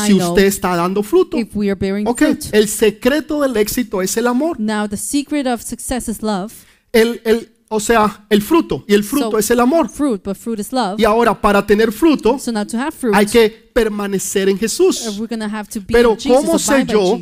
[0.05, 1.37] si usted está dando fruto?
[1.37, 2.45] if we are bearing Ok, fruit?
[2.51, 4.59] el secreto del éxito es el amor.
[4.59, 6.51] Now, the secret of success is love.
[6.91, 8.83] El, el, o sea, el fruto.
[8.89, 9.87] Y el fruto So- es el amor.
[9.87, 10.99] Fruit, but fruit is love.
[10.99, 14.59] Y ahora, para tener fruto, So now to have fruit, hay que permanecer en uh,
[14.59, 15.01] Jesús.
[15.17, 17.17] be Pero ¿cómo sé yo.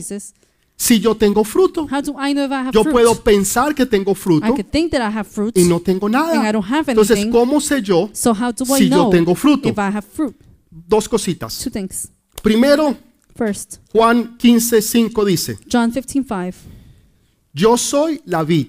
[0.80, 2.94] Si yo tengo fruto, How do I know if I have yo fruit?
[2.94, 5.56] puedo pensar que tengo I fruto could think that I have fruit.
[5.58, 6.52] y no tengo nada.
[6.52, 7.28] don't have Entonces.
[7.32, 8.10] ¿cómo sé yo?
[8.14, 9.74] So how do I si yo tengo fruto?
[10.88, 11.58] Dos cositas.
[11.64, 12.10] Two things.
[12.44, 12.96] Primero,
[13.36, 16.54] First, Juan 15, 5 dice, John 15:5.
[17.54, 18.68] yo soy la vid,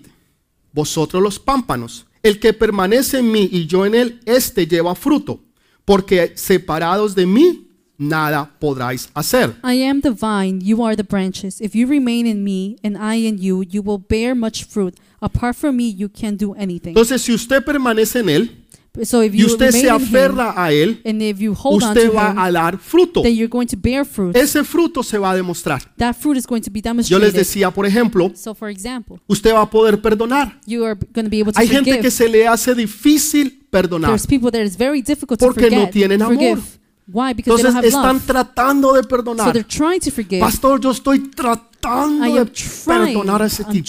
[0.72, 2.06] vosotros los pámpanos.
[2.22, 5.40] El que permanece en mí y yo en él, éste lleva fruto,
[5.84, 9.56] porque separados de mí, nada podráis hacer.
[9.64, 11.60] I am the vine, you are the branches.
[11.60, 14.94] If you remain in me and I in you, you will bear much fruit.
[15.20, 16.90] Apart from me, you can't do anything.
[16.90, 18.64] Entonces, si usted permanece en él
[19.02, 21.82] So if y you usted remain se him, aferra a él, and if you hold
[21.84, 23.22] on usted to va him, a dar fruto.
[23.22, 24.34] then you're going to bear fruit.
[24.36, 25.82] Ese fruto se va a demostrar.
[25.96, 27.24] That fruit is going to be Yo demonstrated.
[27.26, 30.58] les decía, por ejemplo, So, for example, usted va a poder perdonar.
[30.66, 32.00] you are going to be able to Hay gente forgive.
[32.02, 35.76] que se le hace difícil perdonar There's people that it's very difficult to porque no
[35.76, 36.34] forget, tienen amor.
[36.34, 36.62] forgive,
[37.10, 37.32] Why?
[37.34, 38.26] Because they Entonces don't have están love.
[38.26, 39.52] tratando de So perdonar.
[39.52, 40.40] they're trying to forgive.
[40.40, 42.44] Pastor, yo estoy tratando I de
[42.84, 43.86] perdonar a ese tipo.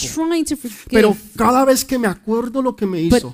[0.90, 3.32] Pero cada vez que me acuerdo lo que me hizo,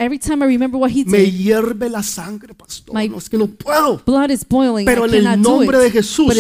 [1.08, 2.96] me hierve la sangre, pastor.
[2.96, 4.02] My- No es que no puedo.
[4.06, 4.86] blood is boiling.
[4.86, 6.34] Pero en el nombre de Jesús,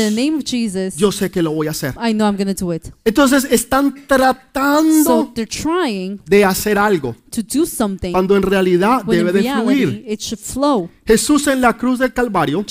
[0.97, 1.93] Yo sé que lo voy a hacer.
[1.95, 2.88] I know I'm going to do it.
[3.04, 5.34] Entonces están tratando
[6.25, 7.15] de hacer algo
[8.12, 10.06] cuando en realidad debe de fluir.
[10.08, 10.89] it should flow.
[11.06, 12.65] Jesús en la cruz del Calvario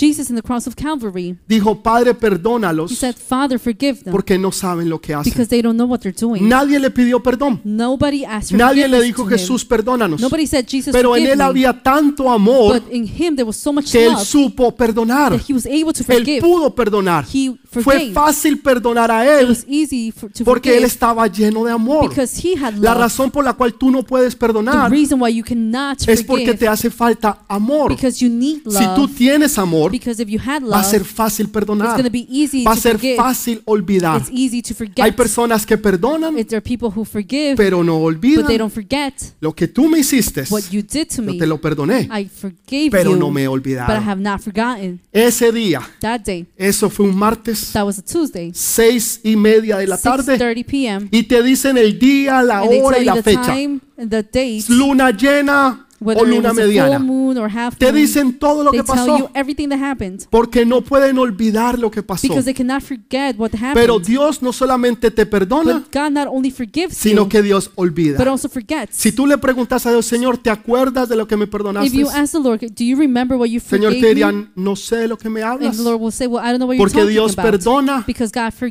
[1.46, 5.33] dijo, Padre, he perdónalos said, Father, forgive them porque no saben lo que hacen.
[5.34, 6.48] Because they don't know what they're doing.
[6.48, 7.60] Nadie le pidió perdón.
[7.64, 9.26] Nobody asked for Nadie le dijo.
[9.26, 10.20] Jesús, perdónanos.
[10.20, 11.44] Nobody said, Jesus, Pero en forgive él me.
[11.44, 15.32] había tanto amor But in him there was so much que él love supo perdonar.
[15.32, 16.40] that he was able to Él forgive.
[16.40, 17.24] pudo perdonar.
[17.32, 21.26] He Fue fácil perdonar a It él was easy for, to porque él forgive estaba
[21.26, 22.08] lleno de amor.
[22.08, 22.98] because he had La love.
[23.00, 26.44] razón por la cual tú no puedes The perdonar reason why you cannot es porque
[26.46, 27.88] forgive te hace falta amor.
[27.90, 29.14] because you need Si tú love.
[29.16, 31.96] tienes amor, Because if you had va a love, ser fácil it's perdonar.
[31.96, 33.16] going to be easy Va a to ser forgive.
[33.16, 34.20] fácil olvidar.
[34.20, 35.16] It's easy to Hay forget.
[35.24, 38.46] Personas que perdonan, If there are people who forgive, pero no but olvidan.
[38.46, 41.38] they don't forget Lo que tú me hiciste, what you did to yo me.
[41.38, 43.92] te lo perdoné, I forgave pero you, no me he but I olvidado.
[44.08, 46.46] have not forgotten Ese día, that day.
[46.56, 50.64] eso fue un martes, That was a Tuesday, seis y media de la tarde, 6:30
[50.66, 51.08] p.m.
[51.10, 53.46] y te dicen el día, la And they hora tell y you la the fecha.
[53.46, 56.98] time and the date, Luna llena whether it luna mediana.
[56.98, 57.94] moon or half Te moon.
[57.94, 61.90] dicen todo lo que tell you pasó, everything that happened porque no pueden olvidar lo
[61.90, 62.26] que pasó.
[62.28, 63.74] because they cannot forget what happened.
[63.74, 67.68] Pero Dios no solamente te perdona, But God not only forgives sino you, que Dios
[67.68, 68.30] but olvida.
[68.30, 68.96] also forgets.
[68.96, 71.96] Si tú le preguntas a Dios, Señor, ¿te acuerdas de lo que me If perdonaste?
[71.96, 75.09] you ask the Lord, do you remember what you Señor, te dirían, no sé de
[75.09, 75.76] lo que me hablas.
[76.12, 77.50] say, well, I don't know what you're Porque Dios about.
[77.52, 78.04] perdona,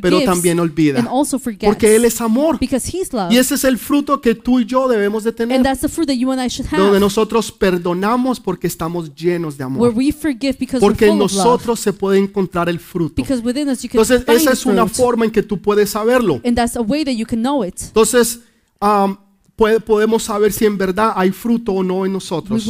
[0.00, 1.06] pero también olvida.
[1.10, 1.38] also.
[1.38, 2.58] Porque Él es amor.
[2.58, 3.32] because He's love.
[3.32, 5.56] Y ese es el fruto que tú y yo debemos de tener.
[7.14, 9.92] Nosotros perdonamos porque estamos llenos de where amor.
[9.94, 13.22] we forgive because Porque en nosotros se puede encontrar el fruto.
[13.22, 16.40] Entonces, esa es una forma en que tú puedes saberlo.
[17.86, 18.40] Entonces,
[19.56, 22.66] puede- podemos saber si en verdad hay fruto o no en nosotros.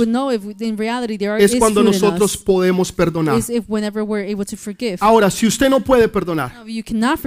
[1.39, 3.41] Es cuando nosotros podemos perdonar.
[5.01, 6.65] Ahora, si usted no puede perdonar,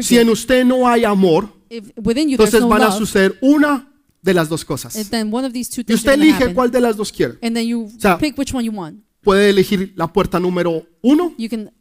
[0.02, 3.88] si en usted no hay amor, entonces van a suceder una
[4.28, 4.96] de las dos cosas.
[4.96, 6.54] and then one of these two Y things usted are gonna elige happen.
[6.56, 7.38] cuál de las dos quiere.
[7.42, 9.00] and then you sea, pick which one you want.
[9.24, 11.72] Puede elegir la puerta número uno You can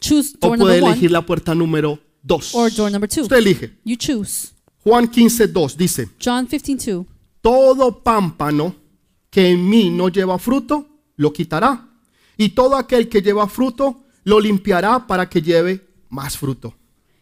[0.00, 2.54] choose o door puede number elegir one la puerta número dos.
[2.54, 3.22] or door number two.
[3.22, 3.70] Usted elige.
[3.84, 4.52] You choose.
[4.84, 7.06] Juan 15, 2 dice, John 15:2.
[7.40, 8.74] todo pámpano
[9.30, 10.86] que en mí no lleva fruto,
[11.16, 11.88] lo quitará.
[12.36, 16.74] Y todo aquel que lleva fruto, lo limpiará para que lleve más fruto.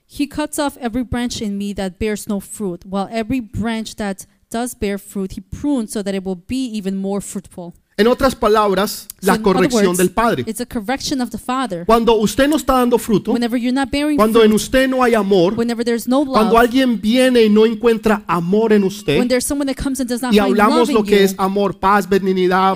[0.08, 4.26] He cuts off every branch in me that bears no fruit, while every branch that
[4.52, 7.74] does bear fruit, he prunes so that it will be even more fruitful.
[7.98, 10.44] En otras palabras, So la corrección words, del Padre.
[10.46, 11.84] It's a correction of the Father.
[11.84, 15.02] Cuando usted no está dando fruto, Whenever you're not bearing cuando en fruit, usted no
[15.02, 19.28] hay amor, whenever there's no cuando alguien viene y no encuentra amor en when usted,
[19.28, 21.78] there's someone that comes and does not y hablamos love lo que you, es amor,
[21.78, 22.74] paz, benignidad,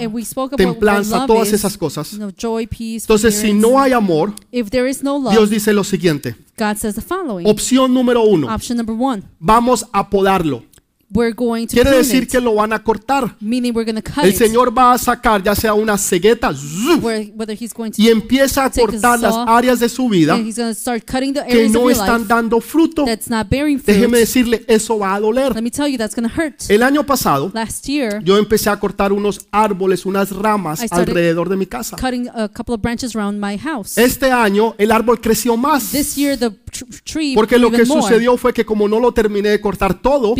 [0.55, 2.12] templanza, todas esas cosas.
[2.12, 5.49] you know, joy, peace, Entonces, si no hay amor, if there is no love, Dios
[5.49, 6.37] dice lo siguiente.
[6.59, 7.47] God says the following.
[7.47, 10.62] Opción número uno, Option number one, vamos a podarlo.
[11.11, 13.37] We're going to Quiere decir it, que lo van a cortar.
[13.40, 17.03] meaning we're cut El it, Señor va a sacar ya sea una cegueta ¡zuf!
[17.03, 21.69] where, whether he's going to y empieza a cortar las áreas de su vida que
[21.69, 23.05] no están dando fruto.
[23.05, 25.55] Déjeme decirle, eso va a doler.
[25.55, 26.62] Let me tell you, that's hurt.
[26.69, 31.57] El año pasado Last year, yo empecé a cortar unos árboles, unas ramas alrededor de
[31.57, 31.97] mi casa.
[31.97, 33.97] cutting a couple of branches around my house.
[33.97, 36.38] Este año el árbol creció más This year,
[37.05, 38.03] tree porque lo que more.
[38.03, 40.35] sucedió fue que como no lo terminé de cortar todo,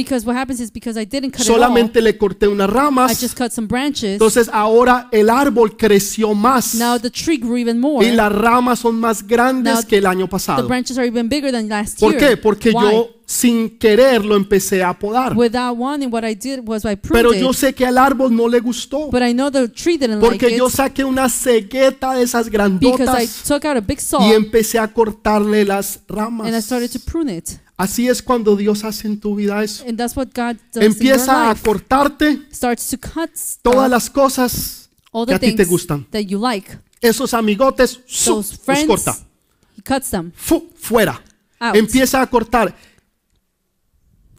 [0.57, 3.21] happens is because I didn't cut solamente le corté unas it all, I ramas.
[3.21, 4.13] just cut some branches.
[4.15, 8.07] Entonces ahora el árbol creció más Now the tree grew even more.
[8.07, 10.69] y las ramas son más grandes Now, que el año The pasado.
[10.69, 12.31] branches are even bigger than last ¿Por year.
[12.31, 12.37] qué?
[12.37, 12.83] Porque Why?
[12.93, 15.35] yo sin querer lo empecé a podar.
[15.37, 17.41] Wanting, what I did was I pruned Pero it.
[17.41, 19.11] yo sé que al árbol no le gustó.
[19.11, 22.47] but I know the tree didn't like Porque it yo saqué una cegueta de esas
[22.47, 26.47] because I grandotas took out a big saw y empecé a cortarle las ramas.
[27.77, 29.85] Así es cuando Dios hace en tu vida eso.
[30.75, 32.41] Empieza a cortarte
[33.63, 34.89] todas las cosas
[35.27, 36.07] que a ti te gustan.
[36.11, 36.79] that you like.
[37.01, 39.17] Esos amigotes, los friends, corta.
[40.77, 41.23] Fuera.
[41.75, 42.75] Empieza a cortar.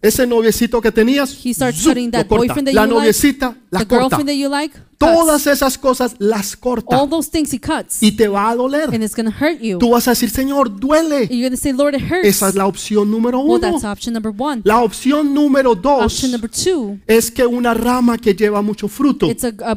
[0.01, 2.45] Ese noviecito que tenías, He starts cutting lo that corta.
[2.53, 3.39] boyfriend that la you like,
[3.71, 3.97] la the corta.
[4.09, 4.83] girlfriend that you like, cuts.
[4.99, 8.89] Todas esas cosas las corta all those things he cuts, y te va a doler.
[8.93, 9.77] and it's going to hurt you.
[9.79, 11.27] Tú vas a decir, Señor, duele.
[11.29, 12.25] You're going to say, Lord, it hurts.
[12.27, 13.71] Esa es la opción número well, uno.
[13.71, 14.61] that's option number one.
[14.65, 19.27] La opción número dos Option number two, es que una rama que lleva mucho fruto
[19.29, 19.75] it's a, a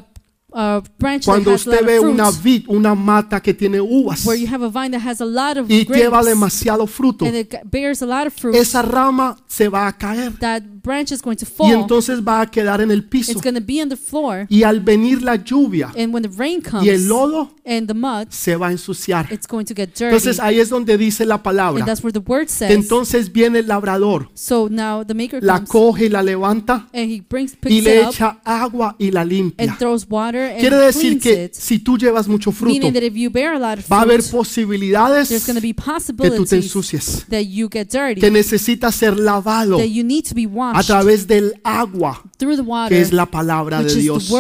[0.99, 4.41] branch Cuando that has a usted ve una vid, una mata que tiene uvas where
[4.41, 7.37] you have a vine that has a lot of y grapes, lleva demasiado fruto, and
[7.37, 10.33] it g- bears a lot of fruit, esa rama se va a caer.
[10.39, 11.73] that branch is going to y fall.
[11.73, 13.33] entonces va a quedar en el piso.
[13.33, 16.31] It's going to be on the floor, Y al venir la lluvia and when the
[16.37, 19.31] rain comes y el lodo, and the mud, se va a ensuciar.
[19.33, 20.07] it's going to get dirty.
[20.07, 21.81] Entonces ahí es donde dice la palabra.
[21.81, 22.71] and that's where the word says.
[22.71, 27.11] Entonces viene el labrador, so now the maker la comes coge y la levanta and
[27.11, 29.77] he brings y le it up echa agua y la and limpia.
[29.79, 33.31] throws water and Quiere decir que it, si tú llevas mucho fruto, that if you
[33.31, 35.85] bear a lot of va a haber fruit, posibilidades there's going to be que tú
[35.85, 40.35] te possibilities ensucies, that you get dirty, que necesitas ser lavado that you need to
[40.35, 44.31] be a través del agua, through the water, que es la palabra de Dios.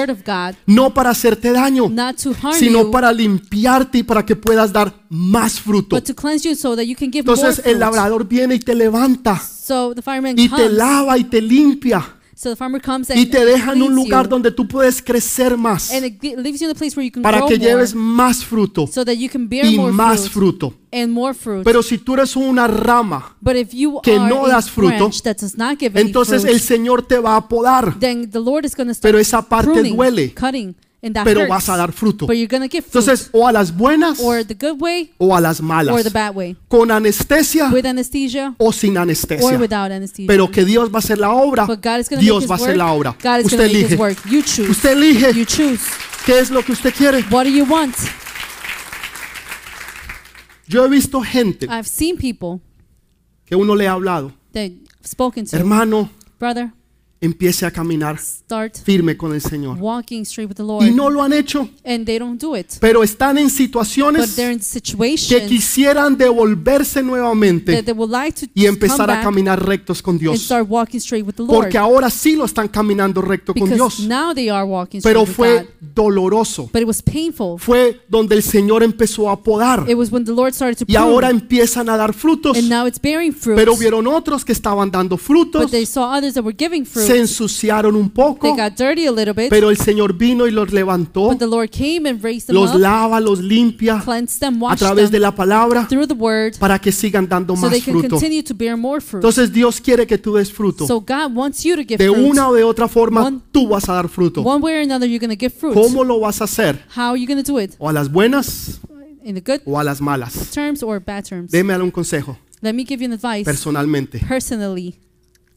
[0.66, 4.92] No para hacerte daño, not to harm sino para limpiarte y para que puedas dar
[5.08, 5.96] más fruto.
[5.96, 8.58] but to cleanse you so that you can give more Entonces el labrador viene y
[8.58, 13.10] te levanta So the fireman y te lava y te limpia So the farmer comes
[13.10, 15.90] and y te deja en un lugar you, donde tú puedes crecer más.
[15.90, 17.68] And it gi- leaves you in a place where you can para grow que more,
[17.68, 20.74] lleves más fruto so that you can bear y more más fruit fruto.
[20.90, 21.64] and more fruit.
[21.64, 25.36] Pero si tú eres una rama, but if you que no das fruto, branch that
[25.36, 28.64] does not give any entonces fruit, el Señor te va a podar, then the Lord
[28.64, 31.48] is start pero esa parte pruning, duele, cutting, and that pero hurts.
[31.48, 32.26] vas a dar fruto.
[32.26, 35.34] But you're to give fruit, Entonces, o a las buenas or the good way o
[35.34, 39.58] a las or malas, the bad way, con anestesia with anesthesia o sin or anestesia.
[39.58, 40.26] without anesthesia.
[40.26, 42.54] Pero que Dios va a hacer la obra, but God is make Dios His va
[42.54, 42.78] a hacer work.
[42.78, 43.16] la obra.
[43.22, 43.88] God is Usted make elige.
[43.92, 44.18] His work.
[44.26, 44.70] You choose.
[44.70, 45.80] Usted elige You choose.
[46.26, 47.22] qué es lo que usted quiere.
[47.30, 47.96] What do you want?
[50.66, 52.60] Yo he visto gente I've seen people
[53.44, 56.08] que uno le ha hablado, that I've spoken to, hermano,
[56.38, 56.72] brother,
[57.20, 59.76] empiece a caminar start firme con el Señor.
[59.78, 62.66] walking straight with the Lord, Y no lo han hecho, and they don't do it.
[62.80, 64.34] pero están en situaciones
[65.28, 70.40] que quisieran devolverse nuevamente like y empezar a caminar rectos con Dios.
[70.40, 71.54] start walking straight with the Lord.
[71.54, 74.00] Porque ahora sí lo están caminando recto con Because Dios.
[74.08, 76.70] now they are walking straight Pero fue doloroso.
[76.72, 77.58] But it was painful.
[77.58, 79.84] Fue donde el Señor empezó a podar.
[79.88, 82.56] It was when the Lord started to Y ahora empiezan a dar frutos.
[82.56, 83.56] and now it's bearing fruit.
[83.56, 85.70] Pero vieron otros que estaban dando frutos.
[87.10, 88.54] Se ensuciaron un poco.
[88.54, 89.48] bit.
[89.50, 91.36] Pero el Señor vino y los levantó.
[92.48, 94.00] Los up, lava, los limpia
[94.38, 97.82] them, a través de la palabra through the word para que sigan dando so más
[97.82, 98.10] fruto.
[98.10, 99.24] continue to bear more fruit.
[99.24, 100.86] Entonces Dios quiere que tú des fruto.
[100.86, 103.88] so God wants you to give De una o de otra forma One- tú vas
[103.88, 104.42] a dar fruto.
[104.42, 105.74] One way or another, you're going to give fruit.
[105.74, 106.80] ¿Cómo lo vas a hacer?
[106.96, 107.72] How are you going to do it?
[107.78, 108.80] ¿O a las buenas
[109.24, 110.50] In the good o a las malas?
[110.52, 111.50] terms or bad terms?
[111.50, 113.44] Deme un consejo Let me give you an advice.
[113.44, 114.20] personalmente.
[114.20, 114.94] Personally,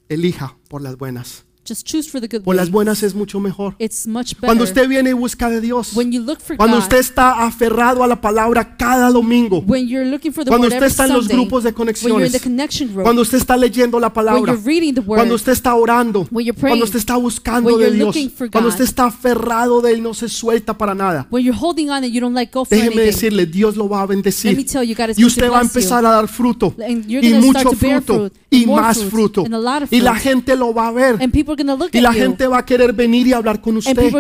[0.10, 1.46] Elija por las buenas.
[1.66, 2.58] Just choose for the good Por way.
[2.58, 3.76] las buenas es mucho mejor.
[3.80, 6.78] It's much better Cuando usted viene y busca de Dios, when you look for cuando
[6.78, 6.84] God.
[6.84, 10.74] usted está aferrado a la palabra cada domingo, when you're looking for the cuando word
[10.74, 13.22] usted está en los Sunday, grupos de when you're in the conexiones, connection group, cuando
[13.22, 16.46] usted está leyendo la when palabra, you're reading the word, cuando usted está orando, when
[16.46, 18.84] you're praying, cuando usted está buscando when de you're Dios, looking for cuando God, usted
[18.86, 21.28] está aferrado de Él, no se suelta para nada.
[21.30, 23.06] when you're holding on and you don't let go for Déjeme anything.
[23.06, 24.66] decirle, Dios lo va a Let me bendecir.
[24.66, 25.68] tell you, God is Y usted va a you.
[25.68, 26.74] empezar a dar fruto.
[26.80, 28.14] And you're Y mucho start to bear fruto.
[28.30, 29.46] fruit, Y más fruit, fruto.
[29.46, 31.18] and a lot of Y la gente lo va a ver.
[31.22, 31.53] And people
[31.92, 34.12] Y la gente va a querer venir y hablar con and usted.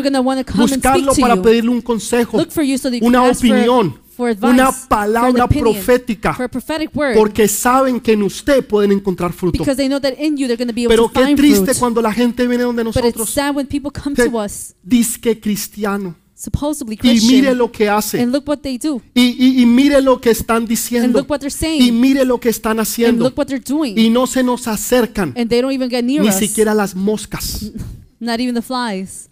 [0.55, 2.37] Buscarlo para pedirle un consejo.
[2.37, 6.33] Look for you so that you una opinión, for, advice, una for palabra opinion, profética,
[6.33, 7.15] for a prophetic word.
[7.15, 9.57] porque saben que en usted pueden encontrar fruto.
[9.57, 11.79] because they know that in you they're going to be able Pero qué triste fruit.
[11.79, 13.35] cuando la gente viene donde nosotros,
[14.33, 19.01] us, disque cristiano, supposedly y Christian, mire lo que hace, and look what they do,
[19.13, 22.25] y, y- y mire lo que están and diciendo, look what they're y saying, mire
[22.25, 25.49] lo que están and haciendo, look what they're doing, y no se nos acercan and
[25.49, 27.71] they don't even get near ni us, siquiera las moscas.
[28.19, 29.29] not even the flies.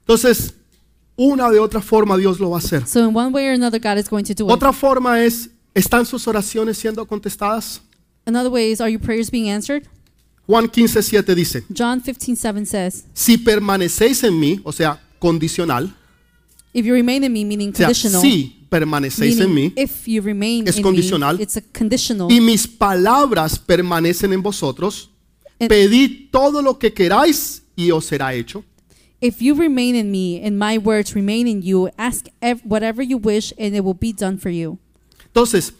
[0.00, 0.54] Entonces,
[1.16, 2.86] una de otra forma Dios lo va a hacer.
[2.86, 4.50] So in one way or another, God is going to do it.
[4.52, 7.80] Otra forma es, ¿están sus oraciones siendo contestadas?
[8.26, 9.86] Another way is, are your prayers being answered?
[10.46, 15.94] Juan 15, 7 dice, John 15, 7 says, si permanecéis en mí, o sea, condicional,
[16.74, 20.22] If you remain in me, meaning o sea, conditional, si permanecéis en mí, if you
[20.22, 21.36] remain es in condicional.
[21.36, 22.30] me, it's a conditional.
[22.30, 25.10] y mis palabras permanecen en vosotros,
[25.60, 28.64] And- pedid todo lo que queráis y os será hecho.
[29.20, 33.18] If you remain in me and my words remain in you, ask ev- whatever you
[33.18, 34.78] wish and it will be done for you.
[35.26, 35.72] Entonces,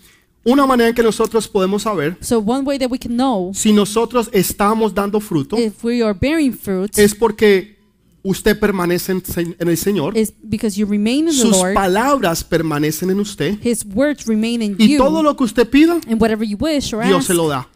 [0.44, 3.72] una manera en que nosotros podemos saber So one way that we can know si
[3.72, 7.83] nosotros estamos dando fruto if we are bearing fruit es porque
[8.22, 13.11] usted permanece en el Señor, is because you remain in the sus Lord, palabras permanecen
[13.11, 13.59] en usted.
[13.62, 16.92] His words remain in y you, todo lo que usted pida, and whatever you wish
[16.92, 17.68] or Dios ask, se lo da.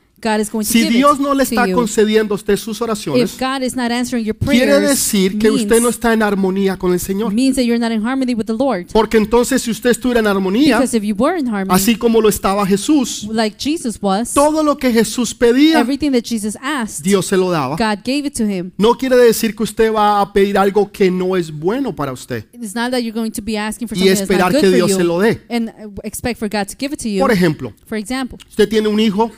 [0.63, 4.25] Si Dios no le está concediendo a usted sus oraciones, If God is not answering
[4.25, 7.33] your quiere prayers, decir que means, usted no está en armonía con el Señor.
[7.35, 8.87] means that you're not in harmony with the Lord.
[8.93, 12.21] Porque entonces si usted estuviera en armonía, Because if you were in harmony, así como
[12.21, 17.05] lo estaba Jesús, like Jesus was, todo lo que Jesús pedía, everything that Jesus asked,
[17.05, 17.77] Dios se lo daba.
[17.77, 18.73] God gave it to him.
[18.79, 22.47] No quiere decir que usted va a pedir algo que no es bueno para usted.
[22.53, 25.21] It's not that you're going to be asking for Y esperar que Dios se lo
[25.21, 25.43] dé.
[25.51, 25.71] and
[26.05, 27.21] expect for God to give it to you.
[27.21, 29.31] Por ejemplo, For example, usted tiene un hijo,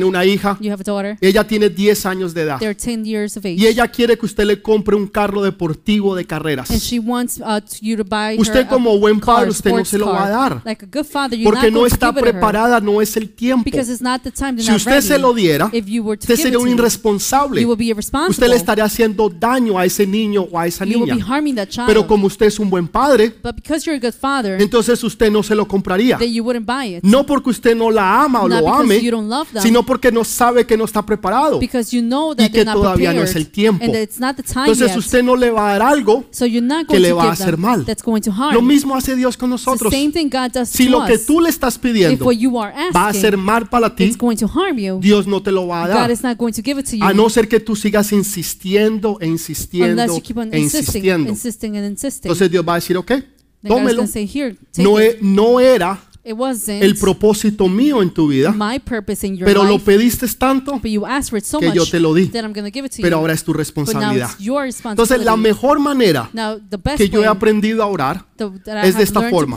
[0.00, 2.34] you have a son, tiene una hija, you have a daughter, ella tiene 10 años
[2.34, 5.06] de edad they're 10 years of age, y ella quiere que usted le compre un
[5.06, 6.68] carro deportivo de and carreras.
[6.82, 9.98] she wants uh, you to buy Usted a como buen car, padre, usted no se
[9.98, 10.30] lo va a car.
[10.54, 10.62] dar.
[10.64, 13.64] Like a good father, you're Porque not no está preparada, no es el tiempo.
[13.64, 14.60] because it's not the time.
[14.60, 15.06] Si usted ready.
[15.06, 17.60] se lo diera, if you were to usted sería un irresponsable.
[17.60, 18.48] you will be Usted irresponsible.
[18.48, 21.26] le estaría haciendo daño a ese niño o a esa you will be niña.
[21.26, 21.86] harming that child.
[21.86, 25.30] Pero como usted es un buen padre, but because you're a good father, entonces usted
[25.30, 26.18] no se lo compraría.
[26.18, 27.02] then you wouldn't buy it.
[27.04, 29.84] No porque usted no la ama o Not lo ame, you don't love them, sino
[29.90, 31.58] porque no sabe que no está preparado.
[31.58, 33.84] because you know y that que todavía no es el tiempo.
[33.84, 34.96] and that it's not the time Entonces yet.
[34.96, 36.24] usted no le va a dar algo.
[36.30, 37.84] so you're not que going le to va a give hacer them mal.
[37.84, 38.54] that's going to harm.
[38.54, 39.92] Lo mismo hace Dios con It's the nosotros.
[39.92, 41.26] same thing God does Si to lo que us.
[41.26, 44.04] tú le estás if pidiendo what you are va a asking, ser mal para ti,
[44.04, 46.10] it's going to harm you, Dios no te lo va a God dar.
[46.12, 49.18] is not going to give it to you A no ser que tú sigas insistiendo
[49.20, 51.30] e insistiendo unless you keep on e insisting, insistiendo.
[51.30, 52.28] insisting and insisting.
[52.30, 53.24] Entonces Dios va a decir, ok, then
[53.64, 54.06] God is tómelo.
[54.06, 55.16] say, here, take No, it.
[55.16, 59.46] e- no era It wasn't el propósito mío en tu vida, my purpose in your
[59.46, 61.98] pero lo life, pediste tanto but you asked for it so que much yo te
[61.98, 62.26] lo di.
[62.26, 63.20] that I'm going to give it to pero you.
[63.20, 64.30] ahora es tu but now responsabilidad.
[64.32, 64.84] it's your Entonces
[65.24, 65.40] la responsibility.
[65.42, 68.50] mejor manera now, the best que yo he aprendido a orar, the-
[68.84, 69.56] es de esta learned forma.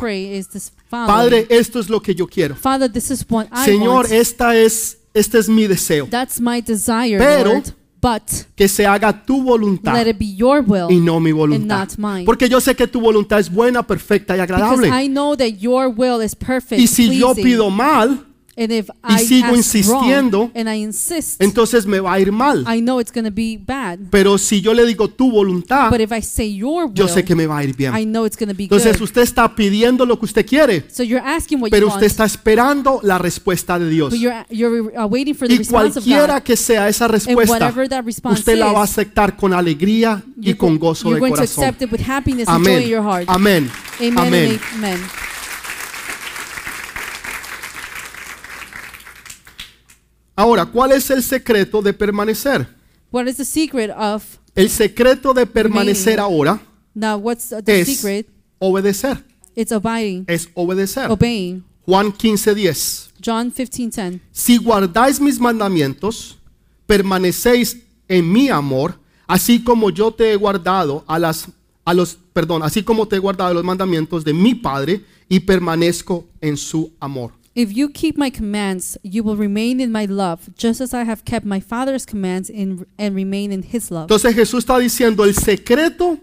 [0.89, 2.55] Padre, esto es lo que yo quiero.
[2.55, 4.11] Father, this is what I Señor, want.
[4.11, 6.07] esta es, este es mi deseo.
[6.09, 7.73] That's my desire, Pero- Lord.
[8.03, 11.39] But Que se haga tu voluntad let it be your will y no mi and
[11.39, 11.79] voluntad.
[11.79, 12.25] not mine.
[12.25, 14.89] Porque yo sé que tu voluntad es buena, perfecta y Because agradable.
[15.05, 17.43] I know that your will is perfect, Y si yo pleasing.
[17.43, 22.13] pido mal, and if y I sigo insistiendo, wrong, and I insist, entonces me va
[22.13, 22.63] a ir mal.
[22.67, 23.99] I know it's going to be bad.
[24.11, 27.23] Pero si yo le digo tu voluntad, But if I say your will, yo sé
[27.25, 27.93] que me va a ir bien.
[27.97, 29.05] I know it's going to be Entonces good.
[29.05, 32.11] usted está pidiendo lo que usted quiere, So you're asking what pero you usted want,
[32.11, 34.11] está esperando la respuesta de Dios.
[34.11, 36.43] but you're you're waiting for the Y response of cualquiera God.
[36.43, 37.73] que sea esa respuesta,
[38.29, 41.75] usted la va a aceptar con alegría y con go- gozo de corazón.
[42.45, 42.93] Amén.
[43.27, 43.71] Amén.
[43.99, 44.49] Amen Amén.
[44.51, 44.99] and amen.
[50.35, 52.67] Ahora, ¿cuál es el secreto de permanecer?
[53.11, 54.23] What is the secret of
[54.55, 56.59] El secreto de permanecer ahora
[56.95, 57.17] now?
[57.17, 58.27] What's the es secret?
[58.59, 59.23] obedecer.
[59.55, 61.11] It's abiding, Es obedecer.
[61.11, 61.63] obeying.
[61.85, 63.11] Juan 15:10.
[63.23, 64.19] John 15:10.
[64.31, 66.37] Si guardáis mis mandamientos,
[66.87, 71.47] permanecéis en mi amor, así como yo te he guardado a las
[71.85, 76.25] a los perdón, así como te he guardado los mandamientos de mi Padre y permanezco
[76.41, 77.33] en su amor.
[77.55, 81.23] If you keep my commands, you will remain in my love, just as I have
[81.23, 84.05] kept my Father's commands in, and remain in his love.
[84.05, 86.17] Entonces Jesús está diciendo, el secreto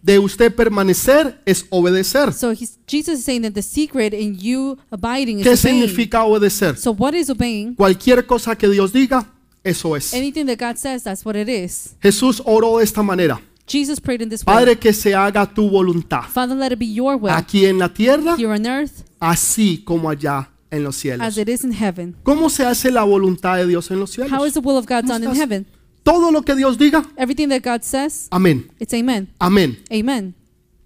[0.00, 2.32] de usted permanecer es obedecer.
[2.32, 5.88] So he's, Jesus is saying that the secret in you abiding is ¿Qué obeying.
[5.88, 6.76] significa obedecer?
[6.76, 7.74] So what is obeying?
[7.74, 9.26] Cualquier cosa que Dios diga,
[9.64, 10.14] eso es.
[10.14, 11.96] Anything that God says, that's what it is.
[12.00, 13.40] Jesús oró de esta manera.
[13.66, 14.54] Jesus prayed in this way.
[14.54, 17.88] Padre, que se haga tu voluntad, Father, let it be your will aquí en la
[17.88, 21.38] tierra, here on earth así como allá en los as cielos.
[21.38, 22.16] it is in heaven.
[22.22, 24.32] ¿Cómo se hace la voluntad de Dios en los cielos?
[24.32, 25.66] How is the will of God ¿Cómo done in heaven?
[26.02, 29.28] Todo lo que Dios diga, Everything that God says, amén, it's amen.
[29.40, 29.78] amén.
[29.90, 30.34] Amen.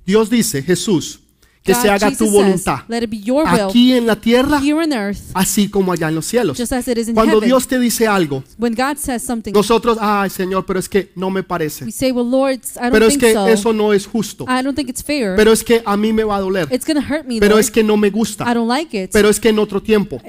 [0.07, 1.20] Dios dice, Jesús,
[1.63, 4.07] que God, se haga tu Jesus voluntad says, let it be your will aquí en
[4.07, 4.61] la tierra,
[4.95, 6.57] earth, así como allá en los cielos.
[6.59, 7.49] just as it is in Cuando heaven.
[7.49, 11.29] Dios te dice algo, when God says something, nosotros, ay Señor, pero es que no
[11.31, 11.85] me parece.
[11.85, 13.47] we say, well, Lord, I don't Pero es think que so.
[13.49, 14.45] eso no es justo.
[14.49, 15.37] I don't think it's fair.
[15.37, 16.69] Pero es que a mí me va a doler.
[17.27, 18.45] me, Pero es que no me I gusta.
[18.55, 19.11] don't like it.
[19.13, 20.21] Pero es que en otro tiempo.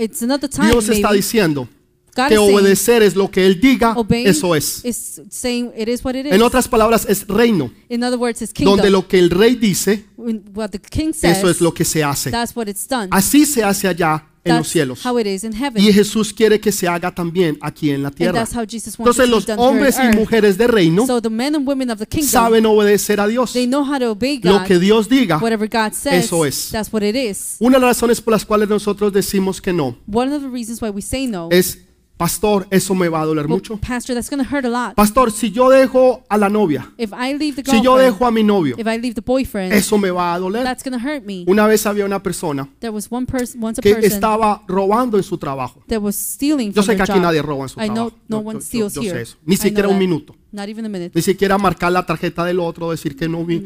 [0.50, 1.18] time, Dios está maybe.
[1.18, 1.68] diciendo
[2.16, 3.96] God que obedecer es lo que Él diga,
[4.26, 4.84] eso es.
[4.84, 6.34] is saying it is what it is.
[6.34, 10.06] En otras palabras, es reino, in other words, it's donde lo que el rey dice,
[10.18, 12.32] what the king says, eso es lo que se hace.
[12.32, 13.08] that's what it's done.
[13.12, 15.06] Así se hace allá en los cielos.
[15.06, 15.82] how it is in heaven.
[15.82, 18.34] Y Jesús quiere que se haga también aquí en la tierra.
[18.34, 21.68] that's how Jesus wants Entonces los hombres y mujeres de reino So the men and
[21.68, 23.54] women of the kingdom, saben obedecer a Dios.
[23.54, 24.68] they know how to obey Lo God.
[24.68, 26.70] que Dios diga, Whatever God says, eso es.
[26.72, 27.58] that's what it is.
[27.60, 30.82] una de las razones por las cuales nosotros decimos que no One of the reasons
[30.82, 31.78] why we say no, es,
[32.22, 33.78] pastor, eso me va a doler well, mucho.
[33.78, 34.94] Pastor, that's to hurt a lot.
[34.96, 38.32] Pastor, si yo dejo a la novia, If I leave the si yo dejo a
[38.32, 40.64] mi novio, if I leave the boyfriend, eso me va a doler.
[40.64, 41.44] that's to hurt me.
[41.48, 45.18] Una vez había una persona There was one person, once a que person estaba robando
[45.18, 45.82] en su trabajo.
[45.88, 47.22] that was stealing Yo sé que aquí job.
[47.24, 48.18] nadie roba en su I know trabajo.
[48.28, 49.22] no Yo- one yo- yo- steals yo sé here.
[49.22, 49.38] eso.
[49.46, 50.00] Ni I know siquiera un that.
[50.00, 50.36] minuto.
[50.52, 51.12] Not even a minute.
[51.16, 53.66] Ni siquiera marcar la tarjeta del otro, decir que no vi,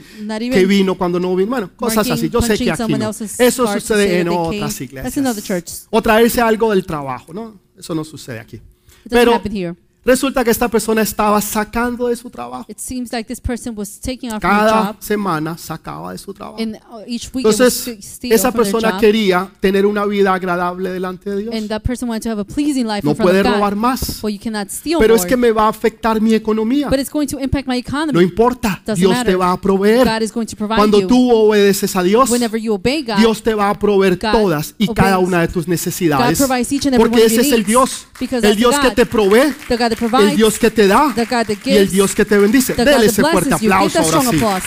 [0.51, 1.49] que vino cuando no vino.
[1.49, 2.29] Bueno, cosas así.
[2.29, 3.09] Yo sé que aquí no.
[3.09, 5.87] Eso sucede en otras iglesias.
[5.89, 7.64] O traerse algo del trabajo, ¿no?
[7.77, 8.57] Eso no sucede aquí.
[8.57, 9.75] It doesn't Pero happen here.
[10.05, 12.65] Resulta que esta persona estaba sacando de su trabajo.
[12.69, 16.61] It seems like this person was taking off Cada job, semana sacaba de su trabajo.
[16.61, 17.87] and uh, each Entonces,
[18.21, 21.55] esa persona quería tener una vida agradable delante de Dios.
[21.55, 23.53] And that person wanted to have a pleasing life No puede God.
[23.53, 24.21] robar más.
[24.23, 26.89] Well, you cannot steal Pero more, es que me va a afectar mi economía.
[26.89, 28.13] but it's going to impact my economy.
[28.13, 29.33] No importa, Doesn't Dios matter.
[29.33, 30.05] te va a proveer.
[30.07, 31.07] God is going to provide Cuando you.
[31.07, 34.75] tú obedeces a Dios, Whenever you obey God, Dios te va a proveer God todas
[34.77, 36.39] y cada una de tus necesidades.
[36.39, 37.63] God provides each and every Porque ese es el.
[37.65, 39.53] Dios, el Dios que te provee,
[39.95, 42.25] that el provides, Dios que te da the God that y el gives, Dios que
[42.25, 42.73] te bendice.
[42.73, 43.69] the God Dele that ese fuerte blesses you.
[43.69, 44.35] Give aplauso that ahora strong sí.
[44.37, 44.63] applause.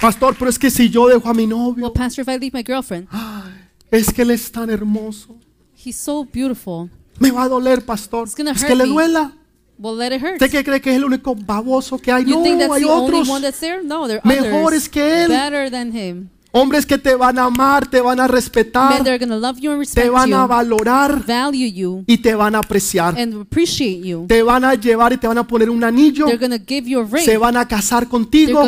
[0.00, 2.52] Pastor, pero es que si yo dejo a mi Well, novio, Pastor, if I leave
[2.52, 3.08] my girlfriend,
[3.90, 5.36] es que él es tan hermoso.
[5.74, 6.90] he's so beautiful.
[7.18, 8.26] Me va a doler, pastor.
[8.26, 8.90] It's gonna Es hurt que le me.
[8.90, 9.32] duela.
[9.78, 10.34] Well, let it hurt.
[10.34, 12.24] ¿Usted qué cree que es el único baboso que hay?
[12.24, 13.28] You think No, that's hay the only otros.
[13.28, 13.82] one that's there?
[13.82, 15.28] No, there are Mejores others que él.
[15.28, 16.28] better than him.
[16.56, 21.72] Hombres que te van a amar, te van a respetar, te van a valorar value
[21.72, 23.18] you, y te van a apreciar.
[23.18, 24.24] and appreciate you.
[24.28, 26.26] Te van a llevar y te van a poner un anillo.
[26.26, 27.24] They're going to give you a ring.
[27.24, 28.62] Se van a casar contigo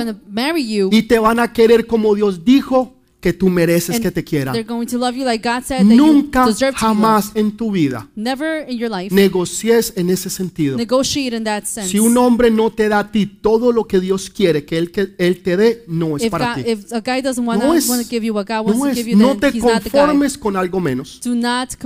[0.90, 2.96] y te van a querer como Dios dijo
[3.26, 4.52] que tú mereces que te quieran.
[4.54, 6.46] They're going to love you like said Nunca
[6.76, 10.76] jamás en tu vida Never in your life negocies en ese sentido.
[10.76, 11.88] negotiate in that sense.
[11.90, 14.92] Si un hombre no te da a ti todo lo que Dios quiere que él,
[14.92, 16.70] que él te dé, no es if, para God, ti.
[16.70, 18.08] if a guy doesn't want No to es.
[18.08, 19.04] give you what God wants No es.
[19.04, 21.20] you, No te conformes con algo menos.
[21.24, 21.76] No te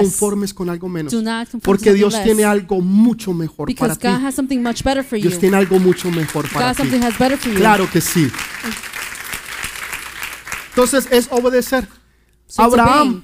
[0.00, 1.14] conformes con algo menos.
[1.62, 2.24] Porque Dios less.
[2.24, 4.08] tiene algo mucho mejor para ti.
[5.20, 6.88] Dios tiene algo mucho mejor para ti.
[7.54, 8.28] Claro que sí.
[10.82, 11.86] Entonces es obedecer.
[12.46, 13.22] So Abraham.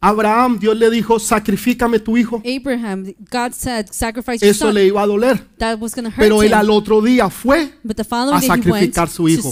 [0.00, 2.40] Abraham, Dios le dijo, sacrifícame tu hijo.
[2.46, 4.74] Abraham, God said, sacrifice your Eso son.
[4.74, 5.44] le iba a doler.
[5.58, 6.54] That was going to hurt Pero él him.
[6.58, 9.50] al otro día fue, But the following a day he went sacrificar su hijo.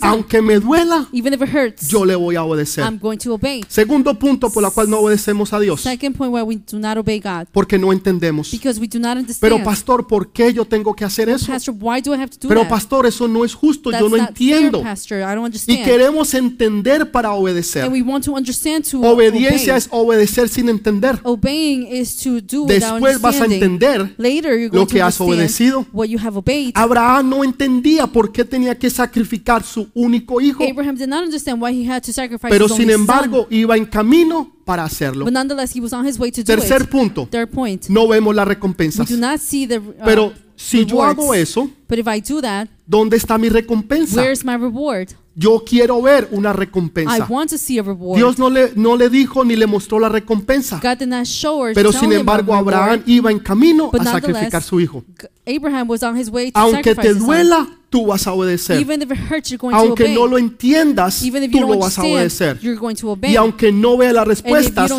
[0.00, 2.82] aunque me duela, Even if it hurts, yo le voy a obedecer.
[2.82, 3.62] I'm going to obey.
[3.68, 6.96] Segundo punto por la cual no obedecemos a Dios, Second point where we do not
[6.96, 7.46] obey God.
[7.52, 8.50] porque no entendemos.
[8.52, 9.40] Because we do not understand.
[9.40, 11.46] Pero pastor, ¿por qué yo tengo que hacer eso?
[11.46, 12.70] Pastor, why do I have to do Pero that?
[12.70, 14.78] pastor, eso no es justo, That's yo no entiendo.
[14.78, 15.18] fair, Pastor.
[15.18, 17.90] I don't Y queremos entender para and obedecer.
[17.90, 21.18] we want to to Obediencia es obedecer sin entender.
[21.22, 25.86] Obeying is to do Después vas a entender Later you're lo que to has obedecido.
[25.92, 26.72] what you have obeyed.
[26.74, 31.62] Abraham no entendía por qué tenía que sacrificar su único hijo, Abraham did not understand
[31.62, 33.00] why he had to sacrifice pero his sin only son.
[33.02, 35.24] embargo iba en camino para hacerlo.
[35.24, 36.88] But nonetheless, he was on his way to do Tercer it.
[36.88, 37.88] punto, Third point.
[37.88, 39.08] no vemos las We recompensas.
[39.08, 42.68] do not see the uh, Pero si yo hago eso, But if I do that,
[42.86, 44.20] ¿dónde está mi recompensa?
[44.20, 45.08] where's my reward?
[45.36, 47.26] Yo quiero ver una I recompensa.
[47.28, 48.16] want to see a reward.
[48.16, 50.80] Dios no le, no le dijo ni le mostró la recompensa.
[50.80, 54.80] God did not show Pero sin embargo Abraham iba en camino But a sacrificar su
[54.80, 55.04] hijo.
[55.44, 58.80] Abraham was on his way to Aunque te duela, tú vas a obedecer.
[58.80, 61.22] Even if it hurts, you're going to Aunque no lo entiendas,
[61.52, 62.58] tú lo vas a obedecer.
[62.60, 63.30] you're going to obey.
[63.30, 64.90] Y aunque no vea las respuestas,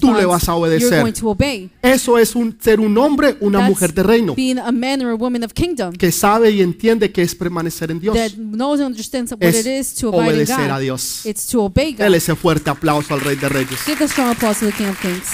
[0.00, 1.02] tú le vas a you're obedecer.
[1.02, 1.68] going to obey.
[1.82, 5.16] Eso es un, ser un hombre, una mujer de reino, Being a man or a
[5.16, 8.14] woman of kingdom que sabe y entiende que es permanecer en Dios.
[8.16, 10.76] that knows and understands what Es it is to abide in obedecer God.
[10.76, 11.26] a Dios.
[11.26, 12.04] It's to obey God.
[12.04, 13.84] Dele ese fuerte aplauso al Rey de Reyes.
[13.84, 15.28] Give a strong applause to the King of Kings.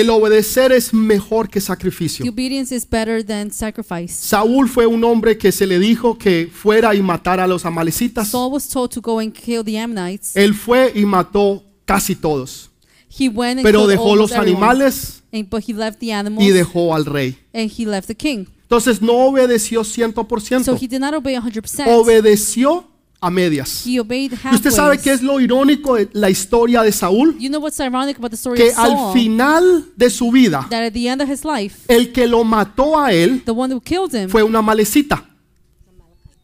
[0.00, 2.24] El obedecer es mejor que The sacrificio.
[2.30, 4.14] obedience is better than sacrifice.
[4.14, 8.28] Saúl fue un hombre que se le dijo que fuera y matara a los amalecitas.
[8.28, 10.36] Saul was told to go and kill the Ammonites.
[10.36, 12.70] Él fue y mató casi todos,
[13.18, 14.52] He went and pero killed dejó los everyone.
[14.52, 17.36] animales And, but he left the animals y dejó al rey.
[17.52, 18.46] and he left the king.
[18.62, 21.86] Entonces no obedeció So 100%, he did not obey 100%.
[21.88, 22.86] obedeció
[23.20, 23.84] a medias.
[23.86, 24.54] he obeyed ¿Y halfway.
[24.54, 27.36] usted sabe qué es lo irónico de la historia de Saúl?
[27.38, 30.92] You know what's ironic about the story Que al final de su vida, that at
[30.92, 35.24] the end of his life, el que lo mató a él him, fue una malecita.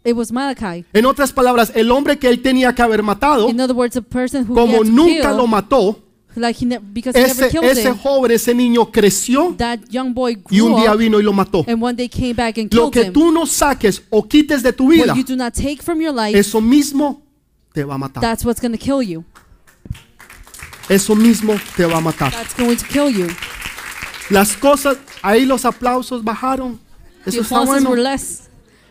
[0.05, 0.85] it was Malachi.
[0.93, 3.99] En otras palabras, el hombre que él tenía que haber matado, In other words,
[4.47, 6.04] como nunca kill, lo mató,
[6.37, 10.13] like he because he never ese, killed ese him, joven, ese niño creció that young
[10.13, 11.65] boy y un día up vino y lo mató.
[11.69, 13.13] and one day came back and Lo killed que him.
[13.13, 16.13] tú no saques o quites de tu vida, What you do not take from your
[16.15, 17.23] life, eso mismo
[17.73, 18.21] te va a matar.
[18.21, 19.25] that's what's going to kill you.
[20.89, 22.31] Eso mismo te va a matar.
[22.31, 23.29] That's going to kill you.
[24.31, 26.79] Las cosas, ahí los aplausos bajaron.
[27.25, 27.91] The Eso está applauses bueno.
[27.91, 28.49] were less.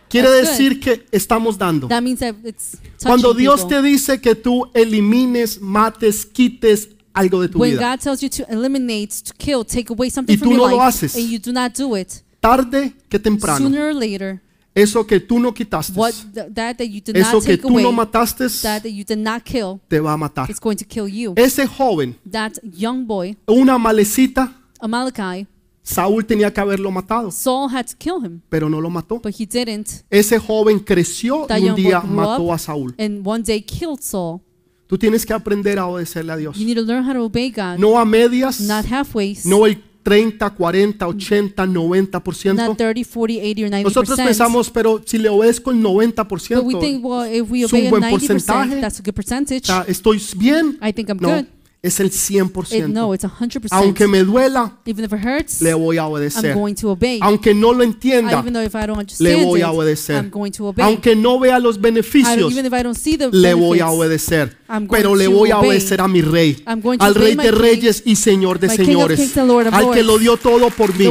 [0.08, 0.50] Quiere That's good.
[0.50, 1.86] decir que estamos dando.
[1.88, 3.76] That means that it's touching Cuando Dios people.
[3.76, 8.28] te dice que tú elimines, mates, quites algo de tu when vida, God tells you
[8.28, 11.14] to eliminate, to kill, take away something Y from tú your no lo life, haces.
[11.16, 14.40] and you do not do it, tarde que temprano, sooner or later,
[14.74, 17.62] eso que tú no quitaste, what th- that that you did eso not que take
[17.62, 20.50] tú away, no mataste, that that you did not kill, te va a matar.
[20.50, 21.32] it's going to kill you.
[21.36, 25.46] Ese joven, That young boy, una malecita, Amalekite,
[25.86, 29.20] Saúl tenía que haberlo matado, Saul had to kill him, pero no lo mató.
[29.22, 30.02] but he didn't.
[30.10, 32.94] Ese joven creció That y un young boy día grew mató up a Saúl.
[32.98, 34.40] and one day killed Saul.
[34.86, 36.56] Tú tienes que aprender a obedecerle a Dios.
[36.58, 39.82] You need to learn how to obey God, No a medias, not halfways, no el
[40.04, 42.54] 30, 40, 80, 90%.
[42.54, 46.64] not 30, 40, 80, or 90 Nosotros pensamos, pero si le obedezco el 90%, But
[46.64, 47.40] we think, well, es
[47.72, 48.80] un buen 90%, porcentaje.
[48.80, 49.70] that's a good percentage.
[49.88, 50.78] estoy bien.
[50.82, 51.46] I think I'm No, good.
[51.84, 52.88] Es el It, 100%.
[52.88, 53.68] no, it's 100%.
[53.70, 56.54] Aunque me duela, even if it hurts, le voy a I'm obedecer.
[56.54, 57.18] going to obey.
[57.20, 60.16] Aunque no lo entienda, even if I don't le voy a it, obedecer.
[60.16, 60.82] I'm going to obey.
[60.82, 64.56] Aunque no vea los beneficios, even if I don't see the le voy a obedecer.
[64.66, 67.34] I'm going Pero le voy a obedecer a mi rey, I'm going to al rey
[67.34, 70.38] de king, reyes y señor de King señores, kings and Lord al que lo dio
[70.38, 71.06] todo por mí.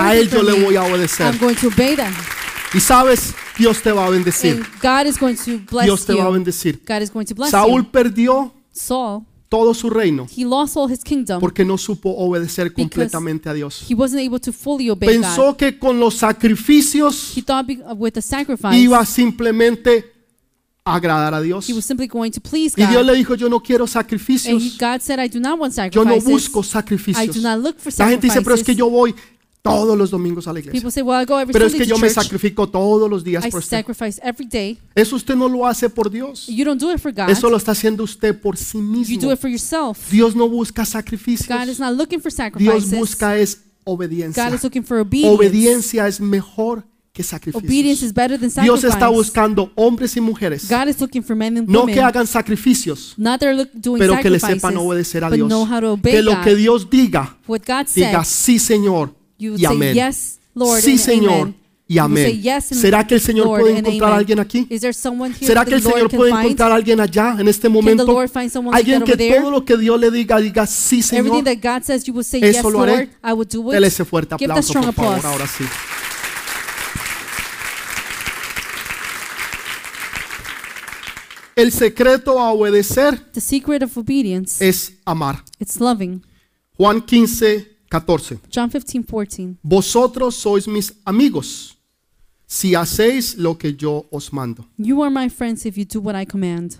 [0.00, 1.26] A él yo le voy a obedecer.
[1.26, 2.14] I'm going to obey them.
[2.72, 4.56] Y sabes, Dios te va a bendecir.
[4.56, 6.80] And God is going to bless Dios te va a bendecir.
[6.86, 11.04] God is going to bless Saúl perdió Saul, todo su reino he lost all his
[11.04, 13.84] kingdom porque no supo obedecer completamente a Dios.
[13.88, 15.22] he wasn't able to fully obey God.
[15.24, 20.12] Pensó que con los sacrificios He thought uh, with the sacrifice, iba simplemente
[20.84, 21.68] a agradar a Dios.
[21.68, 23.06] he was simply going to please Y Dios God.
[23.12, 24.76] le dijo, yo no quiero And sacrificios.
[24.78, 26.24] God said, I do not want Yo no sacrifices.
[26.30, 27.34] busco I sacrificios.
[27.36, 28.76] do not look for La gente dice, pero es que sacrifices.
[28.76, 29.14] yo voy
[29.64, 30.90] todos los domingos a la iglesia.
[30.90, 33.50] Say, well, I go every Pero es que yo me sacrifico todos los días I
[33.50, 33.82] por usted.
[34.94, 36.46] Eso usted no lo hace por Dios.
[36.48, 37.30] You don't do it for God.
[37.30, 39.32] Eso lo está haciendo usted por sí You do mismo.
[39.32, 40.10] it for yourself.
[40.10, 41.78] Dios no busca God is sacrificios.
[41.78, 43.56] not looking for Dios busca es
[43.86, 44.54] God obediencia.
[44.54, 45.34] is looking for obedience.
[45.34, 46.84] Obediencia es mejor
[47.14, 48.02] que Obedience sacrificios.
[48.02, 51.68] is better than Dios está buscando hombres y mujeres, God is looking for men and
[51.68, 55.50] no que hagan sacrificios, pero que le sepan obedecer a Dios.
[56.02, 59.94] Que lo que Dios diga, What God said, diga sí Señor you y say amén.
[59.94, 61.56] yes, Lord, Sí Señor amen.
[61.86, 62.40] y amén.
[62.42, 64.66] yes ¿Será que el Señor Lord puede encontrar a alguien aquí?
[64.70, 67.68] Is there someone here ¿Será que el Señor puede encontrar a alguien allá en este
[67.68, 68.06] momento?
[68.72, 71.44] Alguien que todo lo que Dios le diga, diga sí Everything Señor.
[71.44, 72.96] that God says you will say Eso yes, lo haré.
[72.96, 73.92] Lord, I will do Dele it.
[73.92, 75.24] ese fuerte aplauso, por favor, applause.
[75.26, 75.64] ahora sí.
[81.56, 85.44] El secreto a obedecer The secret of obedience, es amar.
[86.76, 88.40] Juan 15, 14.
[88.50, 89.56] John 15, 14.
[89.62, 91.78] Vosotros sois mis amigos
[92.44, 94.66] si hacéis lo que yo os mando.
[94.76, 96.72] You are my friends if you do what I command.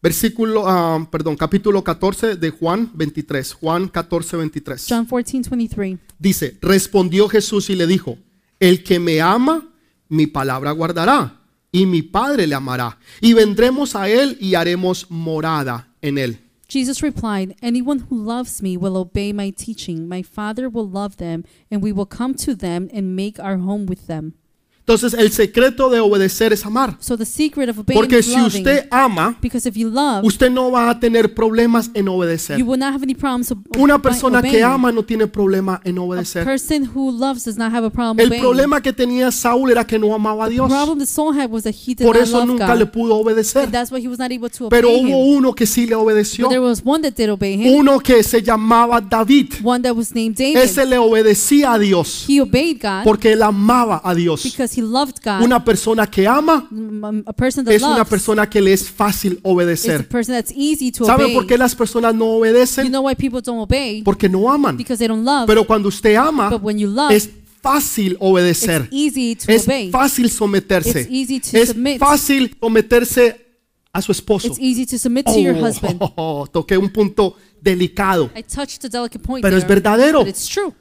[0.00, 3.52] Versículo, ah, perdón, capítulo 14 de Juan 23.
[3.52, 4.86] Juan 14, 23.
[4.88, 5.98] John 14, 23.
[6.18, 8.16] Dice, respondió Jesús y le dijo,
[8.58, 9.68] el que me ama,
[10.08, 15.88] mi palabra guardará, y mi Padre le amará, y vendremos a él y haremos morada
[16.00, 16.40] en él.
[16.72, 20.08] Jesus replied, Anyone who loves me will obey my teaching.
[20.08, 23.84] My Father will love them, and we will come to them and make our home
[23.84, 24.32] with them.
[24.84, 26.96] Entonces, el secreto de obedecer es amar.
[26.98, 30.72] So the secret of obeying Porque si usted ama, because if you love, usted no
[30.72, 32.58] va a tener problemas en obedecer.
[32.58, 35.98] you will not have any problems ob- Una persona que ama no tiene problema en
[35.98, 36.44] obedecer.
[38.18, 40.68] El problema que tenía Saúl era que no amaba a the Dios.
[40.68, 43.62] problem that Saul had was that he did Por eso nunca le pudo obedecer.
[43.62, 45.94] and that's why he was not able to obey Pero hubo uno que sí le
[45.94, 46.46] obedeció.
[46.46, 49.52] But there was one that did obey him, Uno que se llamaba David.
[49.62, 50.56] one that was named David.
[50.56, 54.42] Ese le obedecía a Dios he obeyed God porque él amaba a Dios.
[54.72, 55.42] Because he loved God.
[55.44, 56.68] Una persona que ama
[57.26, 60.08] a person that es una loves persona que le es fácil is a obedecer.
[60.08, 61.34] person that's easy to ¿Sabe obey.
[61.34, 62.88] por qué las personas no You obedecen?
[62.88, 64.02] know why people don't obey?
[64.02, 64.76] Porque no aman.
[64.76, 65.46] Because they don't love.
[65.46, 67.28] Pero cuando usted ama, but when you love, es
[67.62, 68.88] fácil obedecer.
[68.90, 69.90] it's easy to Es obey.
[69.90, 71.00] fácil someterse.
[71.02, 71.98] It's easy to Es submit.
[71.98, 73.38] fácil someterse
[73.92, 74.48] a su esposo.
[74.48, 75.98] It's easy to submit to your husband.
[76.16, 78.30] Oh, toqué un punto delicado.
[78.34, 80.20] I touched a delicate point Pero es there, verdadero.
[80.20, 80.72] but it's true.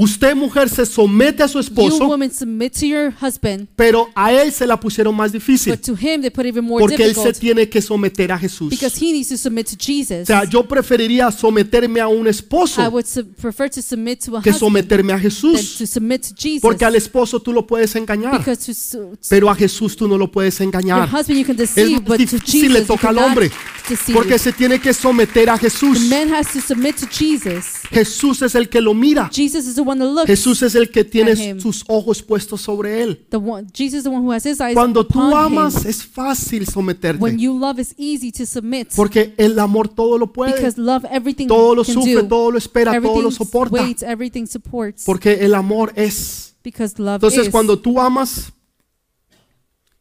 [0.00, 4.32] Usted, mujer, se somete a su You esposo, women submit to your husband, pero a
[4.32, 5.72] él se la pusieron más difícil.
[5.72, 8.38] but to him they put even more Porque él se difficult tiene que someter a
[8.38, 8.70] Jesús.
[8.70, 10.28] because he needs to submit to O Jesus.
[10.28, 14.40] sea, yo preferiría someterme a un I esposo would su- prefer to submit to a
[14.42, 15.76] que husband someterme a than Jesús.
[15.78, 16.60] to submit to Jesus.
[16.62, 20.06] Porque al esposo tú lo puedes engañar, because to, su- to pero a Jesús tú
[20.06, 21.08] no lo puedes your engañar.
[21.12, 23.50] husband you can deceive, más but to difícil le Jesus you toca al cannot hombre,
[23.88, 24.14] deceive.
[24.16, 25.98] porque se tiene que someter a Jesús.
[26.08, 27.77] the man has to submit to Jesus.
[27.90, 29.30] Jesús es el que lo mira.
[29.32, 30.26] Jesus is the one that looks.
[30.26, 33.26] Jesús es el que tiene sus ojos puestos sobre él.
[33.30, 36.66] the one, Jesus is the one who has his eyes Cuando tú amas es fácil
[36.66, 40.80] someterte, When you love, it's easy to submit porque el amor todo lo puede, because
[40.80, 42.28] love everything todo lo sufre, do.
[42.28, 43.84] todo lo espera, todo lo soporta,
[45.06, 46.54] porque el amor es.
[46.62, 47.50] because love Entonces is.
[47.50, 48.52] cuando tú amas,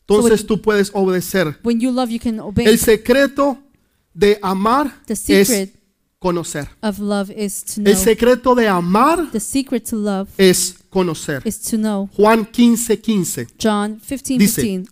[0.01, 1.57] entonces tú puedes obedecer.
[1.63, 2.65] when you love, you can obey.
[2.65, 3.57] El secreto
[4.13, 5.76] de amar es
[6.20, 6.68] conocer.
[6.82, 7.91] of love is to know.
[7.91, 11.41] El secreto de amar the secret to love es conocer.
[11.45, 12.09] is to know.
[12.15, 13.47] Juan 15, 15.
[13.57, 14.91] John 15, Dice, 15.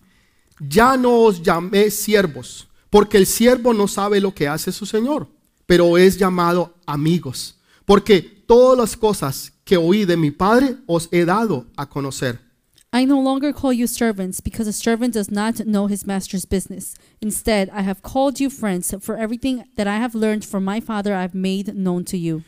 [0.70, 5.28] Ya no os llamé siervos, porque el siervo no sabe lo que hace su señor,
[5.66, 11.26] pero es llamado amigos, porque todas las cosas que oí de mi Padre os he
[11.26, 12.45] dado a conocer.
[12.94, 16.96] I no longer call you servants, because a servant does not know his master's business.
[17.22, 21.14] Instead, I have called you friends, for everything that I have learned from my Father
[21.14, 22.44] I have made known to you.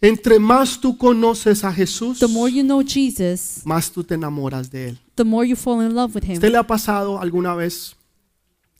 [0.00, 4.70] Entre más tú conoces a Jesús, The more you know Jesus, más tú te enamoras
[4.70, 4.98] de Él.
[5.16, 6.34] the more you fall in love with him.
[6.34, 7.96] ¿Usted le ha pasado alguna vez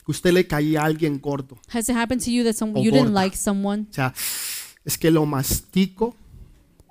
[0.04, 1.58] que usted le caía a alguien gordo?
[1.68, 3.14] Has it happened to you that some, O you didn't gorda.
[3.24, 3.86] like someone?
[3.90, 4.14] O sea,
[4.84, 6.14] es que lo mastico,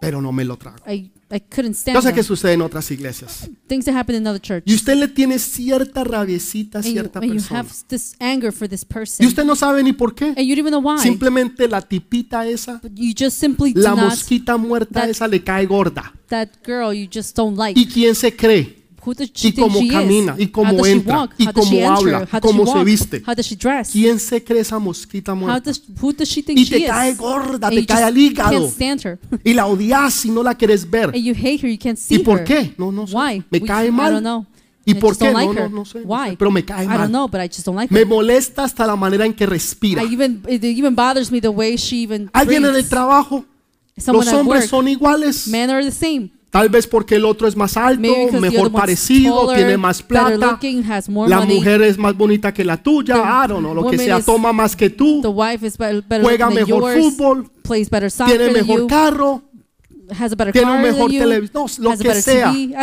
[0.02, 0.78] pero no me lo trago.
[0.88, 2.24] I, I couldn't stand Yo sé que them.
[2.24, 3.50] sucede en otras iglesias.
[3.68, 4.64] Things that happen in another church.
[4.68, 7.60] Y usted le tiene cierta rabiecita a And you, cierta and you persona.
[7.62, 9.26] have this anger for this Y person.
[9.26, 10.26] usted no sabe ni por qué.
[10.28, 11.02] And you don't even know why.
[11.02, 15.28] Simplemente la tipita esa, But you just simply do la not, mosquita muerta that- esa
[15.28, 16.14] le cae gorda.
[16.30, 17.80] that girl you just don't like.
[17.80, 18.85] ¿Y quién se cree?
[19.44, 23.24] Y cómo camina, y cómo how does entra, y cómo habla, cómo se viste.
[23.92, 25.72] ¿Quién se cree esa mosquita muerta?
[26.50, 28.72] Y te cae gorda, te cae al hígado.
[29.44, 31.12] Y la odias y no la quieres ver.
[31.14, 32.74] ¿Y por qué?
[32.78, 33.44] No, no sé.
[33.50, 34.12] Me cae I mal.
[34.14, 34.46] don't know.
[34.88, 35.32] ¿Y por qué?
[35.32, 36.98] No, no, no sé, no sé, pero me cae I mal.
[37.00, 38.06] don't know, but I just don't like Me her.
[38.08, 40.04] molesta hasta la manera en que respira.
[40.04, 43.44] Even even bothers me the way she even Alguien en el trabajo,
[43.98, 44.70] Someone los hombres work.
[44.70, 45.48] son iguales.
[45.48, 46.30] Men are the same.
[46.56, 48.02] Tal vez porque el otro es más alto,
[48.40, 50.52] mejor parecido, taller, tiene más plata.
[50.52, 50.82] looking,
[51.28, 51.58] La money.
[51.58, 54.54] mujer es más bonita que la tuya, I don't know, lo que sea, is- toma
[54.54, 58.38] más que tú, The wife is better, better juega mejor yours, fútbol, plays better soccer
[58.38, 59.42] tiene mejor you, carro
[60.18, 62.54] has a better tiene un mejor televisor, no, lo que sea.
[62.54, 62.74] TV,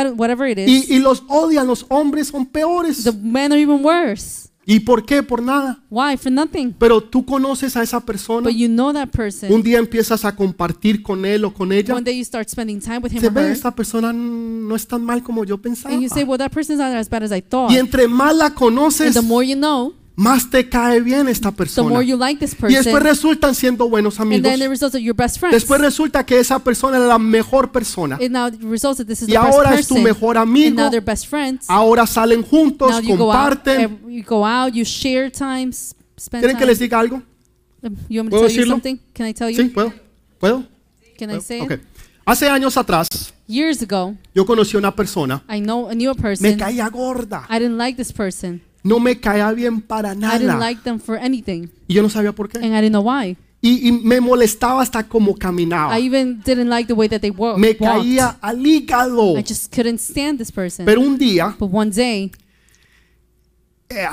[0.91, 3.05] y los odian, los hombres son peores.
[3.05, 4.51] the men are even worse.
[4.65, 5.23] ¿Y por qué?
[5.23, 5.83] Por nada.
[5.91, 6.17] Why?
[6.17, 6.73] For nothing.
[6.79, 9.53] Pero tú conoces a esa persona, But you know that person.
[9.53, 12.81] un día empiezas a compartir con él o con ella, One day you start spending
[12.81, 15.59] time with him se or ve, her, esta persona no es tan mal como yo
[15.61, 15.93] pensaba.
[15.93, 18.37] and you say, "Well, that person's not as bad as I thought." Y entre más
[18.37, 21.89] la and conoces, the more you know, más te cae bien esta the persona.
[21.89, 24.51] more you like this Y después person, resultan siendo buenos and amigos.
[24.51, 25.41] then it that you're best.
[25.43, 28.17] Después resulta que esa persona era la mejor persona.
[28.21, 30.37] and now it results that this is Y the best ahora es tu person, mejor
[30.37, 30.77] and amigo.
[30.77, 31.65] now best friends.
[31.69, 33.99] Ahora salen juntos, now you go out, comparten.
[34.09, 36.67] you go out, you share times, spend ¿Quieren que time.
[36.73, 37.23] les diga algo?
[37.83, 38.75] Um, you me ¿Puedo tell you decirlo?
[38.75, 38.97] something?
[39.15, 39.57] Can I tell you?
[39.63, 39.69] ¿Sí?
[39.71, 39.93] ¿Puedo?
[40.39, 40.65] ¿Puedo?
[41.19, 41.73] Can I say Ok.
[41.73, 41.81] it?
[42.25, 43.09] Hace años atrás,
[43.49, 46.57] Years ago, yo conocí a una persona, I know a me person.
[46.57, 48.63] caía gorda, I didn't like this person.
[48.83, 50.59] No me caía bien para I didn't nada.
[50.59, 52.59] like them for anything, Y yo no sabía por qué.
[52.59, 53.37] and I didn't know why.
[53.65, 55.97] Y, y me molestaba hasta como caminaba.
[55.97, 58.03] I even didn't like the way that they wo- Me walked.
[58.03, 59.39] caía al hígado.
[59.39, 60.85] I just couldn't stand this person.
[60.85, 62.33] Pero un día But one day,
[63.89, 64.07] eh,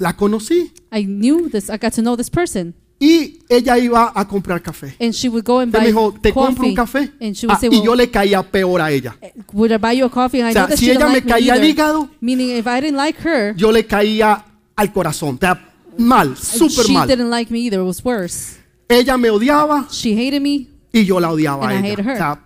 [0.00, 1.70] la conocí I knew this.
[1.70, 4.96] I got to know this person, y ella iba a comprar café.
[5.00, 7.12] and she would go and Usted me buy dijo, ¿te compro coffee, un café?
[7.20, 9.16] and she would Ah, say, y yo le caía peor a ella.
[9.52, 10.40] would I buy you a coffee?
[10.40, 11.70] And I O sea, that si she ella me like caía al either.
[11.70, 14.44] hígado, Meaning, if I didn't like her, yo le caía
[14.74, 15.34] al corazón.
[15.36, 15.62] O sea,
[15.98, 17.06] mal, súper she mal.
[17.06, 17.80] didn't like me either.
[17.80, 18.56] It was worse.
[18.88, 21.92] Ella me odiaba She hated me, y yo la odiaba And I a ella.
[21.92, 22.12] hated her.
[22.14, 22.40] O sea,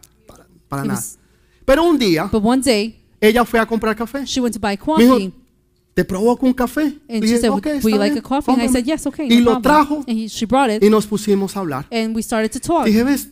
[0.69, 1.01] para, nada.
[1.65, 4.25] Pero un día but one day ella fue a comprar café.
[4.27, 5.33] she went to buy Me dijo, coffee.
[5.95, 6.99] ¿Te provoco un café?
[7.09, 8.73] She dije, said, "Ok, "Would you like a coffee?" And I cómprame".
[8.73, 11.07] said, "Yes, okay." Y no lo problem." trajo And he, she brought it, y nos
[11.07, 11.87] pusimos a hablar.
[11.91, 12.87] and we started to talk.
[12.87, 13.29] Dije, ves,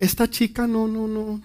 [0.00, 1.40] esta chica no, no, no,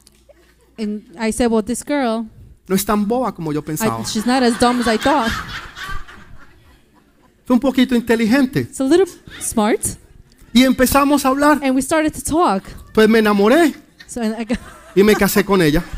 [0.77, 2.25] And I said, "Well, this girl,
[2.67, 4.03] no es tan boba como yo I, pensaba.
[4.05, 5.29] she's not as dumb as I thought.
[7.45, 8.61] Fue un poquito inteligente.
[8.61, 9.05] It's a little
[9.41, 9.81] smart."
[10.53, 11.59] Y empezamos a hablar.
[11.63, 12.63] And we started to talk.
[12.93, 13.73] Pues me enamoré
[14.07, 14.59] So and I got,
[14.95, 15.83] y me casé con ella.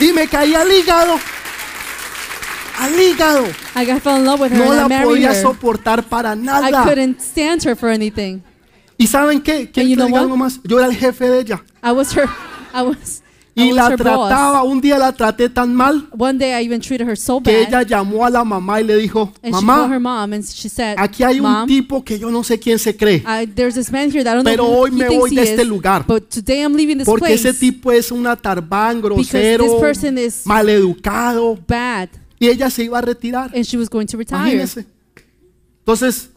[0.00, 1.18] Y me caí al hígado.
[2.78, 3.44] Al hígado.
[3.74, 5.42] I got fell in love with her No and I la married podía her.
[5.42, 6.84] soportar para I nada.
[6.84, 8.40] couldn't stand her for anything.
[8.96, 9.70] ¿Y saben qué?
[9.70, 10.22] ¿Quieren you que know diga what?
[10.22, 10.60] algo más?
[10.64, 11.62] Yo era el jefe de ella.
[11.82, 12.28] I was her.
[12.74, 13.22] I was.
[13.56, 14.70] I Y was la her trataba, boss.
[14.72, 17.68] un día la traté tan mal One day I even treated her so que bad,
[17.68, 20.44] ella llamó a la mamá y le dijo, and she called her mamá, mom and
[20.44, 23.46] she said, aquí hay un "Mom, tipo que yo no sé quién se cree, I,
[23.46, 25.30] there's this man here that I don't pero know who hoy he me thinks voy
[25.32, 26.04] he de este is, lugar.
[26.06, 29.80] but today I'm leaving this Porque place ese tipo es una tarbán, because grosero, this
[29.80, 31.58] person is maleducado.
[31.66, 32.10] bad,
[32.40, 33.50] Y ella se iba a retirar.
[33.54, 34.40] and she was going to retire.
[34.54, 34.86] Imagínese.
[35.80, 36.30] Entonces,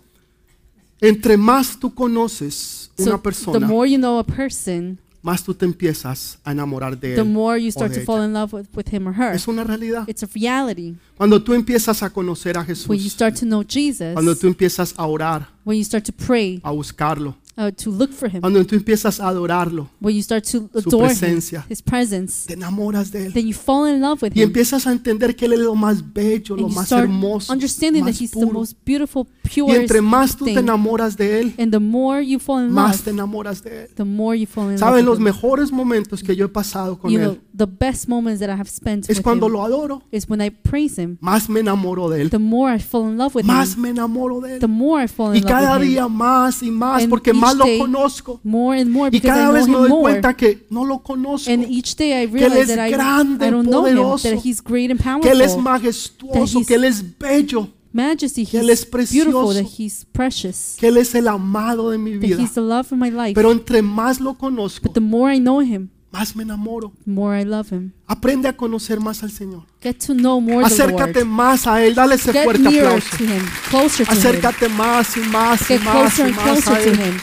[0.99, 5.53] entre más tú conoces So una the persona, more you know a person, más tú
[5.53, 7.27] te empiezas a enamorar de the él.
[7.27, 9.33] more you start to fall in love with, with him or her.
[9.35, 10.07] Es una realidad.
[10.07, 10.95] It's a reality.
[11.17, 12.75] Cuando tú empiezas a conocer a When you
[13.05, 16.59] Jesús, start to know Jesus, cuando tú empiezas a orar, when you start to pray,
[16.63, 20.43] a buscarlo, uh, to look for him, cuando tú empiezas a adorarlo, when you start
[20.45, 23.33] to su adore him, presencia, his presence, te enamoras de él.
[23.33, 24.47] then you fall in love with Y him.
[24.49, 28.11] empiezas a entender que él es lo más bello, lo and más hermoso, understanding that
[28.11, 28.51] más he's the puro.
[28.59, 32.39] most beautiful, Y pure entre más tú te enamoras de él, And the more you
[32.39, 33.89] fall in más love, te enamoras de él.
[33.95, 35.23] the more you fall in Saben, love los him.
[35.25, 38.57] mejores momentos que yo he pasado con You know, él the best moments that I
[38.57, 40.01] have spent es with cuando him lo adoro.
[40.11, 41.17] is when I praise him.
[41.21, 42.29] Más me enamoro de él.
[42.29, 44.71] The more I fall in love with Más him, me enamoro de the él.
[44.71, 45.89] more I fall Y in love cada with him.
[45.91, 48.39] día más y más, And porque más lo conozco.
[48.43, 50.01] more and more Y cada vez me doy more.
[50.01, 51.51] cuenta que no lo conozco.
[51.51, 54.39] And each day I Él realize es that grande, I don't know him, poderoso, that
[54.45, 58.69] he's great and Que Él es powerful, majestuoso, que Él es bello, majesty, que Él
[58.69, 62.41] es precioso, that he's precious, que Él es el amado de mi that vida.
[62.41, 63.33] he's the love of my life.
[63.35, 66.91] Pero entre más lo conozco, But the more I know him, más me enamoro.
[67.05, 67.91] more I love him.
[68.07, 69.63] Aprende a conocer más al Señor.
[69.81, 71.25] Get to know more the Acércate Lord.
[71.27, 71.95] más a Él.
[71.95, 73.17] Dale ese Get fuerte aplauso.
[73.17, 74.19] to him, closer to him.
[74.19, 76.99] Acércate más y más y Get más closer y and más closer a to Él.
[77.13, 77.17] him.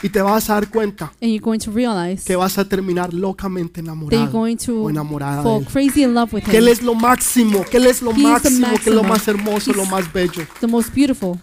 [0.00, 3.12] Y te vas a dar cuenta And you're going to realize que vas a terminar
[3.12, 5.66] locamente that you're enamorado going o to enamorada de fall Él.
[5.66, 6.72] crazy in love with Que Él him.
[6.72, 9.86] es lo máximo, que Él es lo He máximo, que es lo más hermoso, lo
[9.86, 10.46] más bello.
[10.60, 11.40] The most beautiful.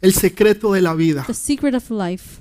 [0.00, 2.38] El secreto de la vida The secret of life.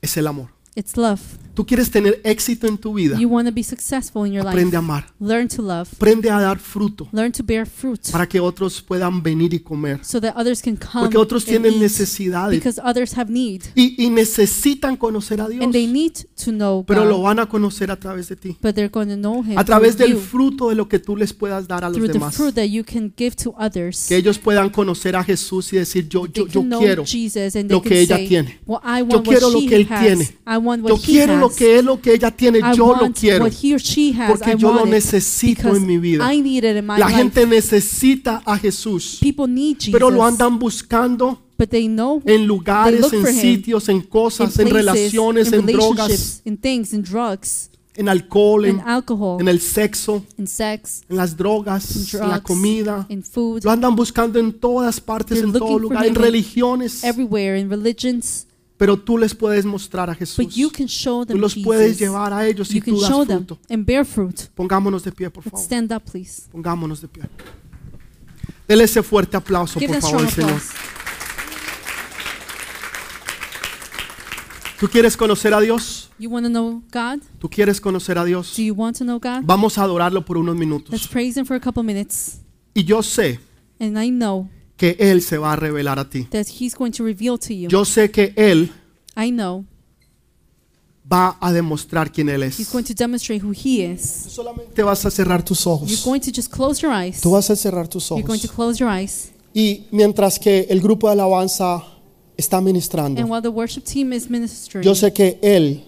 [0.00, 0.48] es el amor.
[0.76, 1.38] It's love.
[1.60, 4.48] Tú quieres tener éxito en tu vida, You want to be successful in your life.
[4.48, 5.88] aprende a amar, Learn to love.
[5.94, 10.00] aprende a dar fruto Learn to bear fruit para que otros puedan venir y comer.
[10.02, 13.60] so that others can come Porque otros and tienen eat necesidades because others have need
[13.74, 17.46] y, y necesitan conocer a Dios, and they need to know pero lo van a
[17.46, 20.18] conocer a través de ti, but they're going to know Him a través del you,
[20.18, 22.34] fruto de lo que tú les puedas dar a los through the demás.
[22.34, 24.06] fruit that you can give to others.
[24.08, 28.00] Que ellos puedan conocer a Jesús y decir, yo, yo, yo quiero, Jesus lo que
[28.00, 28.60] ella say, tiene.
[28.66, 30.00] well, I Yo quiero what lo que él has.
[30.06, 30.24] tiene.
[30.46, 33.44] I want yo he quiero lo que lo que ella tiene, I yo lo quiero,
[33.46, 33.52] has.
[34.28, 36.32] porque I yo lo necesito en mi vida.
[36.32, 37.18] I need it in my La life.
[37.18, 42.24] gente necesita a Jesús, People need Jesus, pero lo andan buscando but they know en
[42.24, 46.56] they lugares, look en sitios, en in cosas, en places, relaciones, in en drogas, in
[46.56, 51.32] things, in drugs, en alcohol, in en, alcohol, en el sexo, in sex, en las
[51.32, 53.06] in drogas, en la drugs, comida.
[53.10, 57.04] in food, Lo andan buscando en todas partes, They're en todo lugar, en religiones.
[57.04, 58.46] everywhere, in religions.
[58.80, 60.54] Pero tú les puedes mostrar a But Jesús.
[60.54, 63.58] you can show Tú them los puedes llevar a ellos y tú das fruto.
[63.68, 64.40] and bear fruit.
[64.54, 65.60] Pongámonos de pie, por favor.
[65.60, 66.44] stand up, please.
[66.50, 67.24] Pongámonos de pie.
[68.66, 70.62] Dele ese fuerte aplauso, por favor, Señor.
[74.78, 76.10] ¿Tú quieres conocer a Dios?
[76.18, 77.20] You want to know God?
[77.38, 78.56] ¿Tú quieres conocer a Dios?
[78.56, 79.42] Do you want to know God?
[79.42, 81.06] Vamos a adorarlo por unos Let's minutos.
[81.08, 82.40] praise Him for a couple minutes.
[82.72, 83.40] Y yo sé
[83.78, 84.48] And I know
[84.80, 86.22] que Él se va a revelar a ti.
[86.30, 87.68] that He's going to reveal to you.
[87.68, 88.72] Yo sé que Él
[89.14, 89.66] I know
[91.12, 92.72] va a demostrar quién Él He's es.
[92.72, 94.00] going to demonstrate who He is.
[94.00, 96.02] Solamente vas a cerrar tus You're ojos.
[96.04, 97.20] going to just close your eyes.
[97.20, 98.56] Tú vas a cerrar tus You're going to ojos.
[98.56, 99.32] close your eyes.
[99.52, 101.84] Y mientras que el grupo de alabanza
[102.38, 105.84] está And ministrando, while the worship team is ministering, yo sé que Él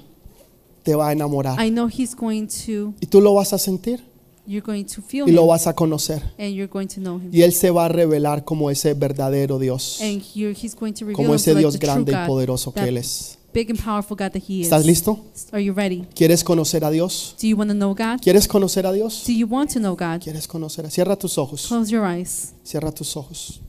[0.82, 1.58] te va a enamorar.
[1.64, 4.04] I know He's going to, Y tú lo vas a sentir
[4.46, 6.22] you're going to feel y lo vas a conocer.
[6.38, 7.30] and you're going to know Him.
[7.32, 11.16] Y Él se va a revelar como ese verdadero Dios, And He's going to reveal
[11.16, 13.38] como ese Himself Dios like the true grande y God, poderoso que that Él es.
[13.54, 14.66] big and powerful God that He is.
[14.66, 15.24] ¿Estás listo?
[15.52, 16.06] Are you ready?
[16.14, 17.36] ¿Quieres conocer a Dios?
[17.40, 18.20] Do you want to know God?
[18.22, 19.24] ¿Quieres conocer a Dios?
[19.26, 20.20] Do you want to know God?
[20.22, 20.86] ¿Quieres conocer?
[20.86, 21.66] a- Cierra tus ojos.
[21.68, 22.54] Close your eyes.
[22.64, 23.60] Cierra tus ojos.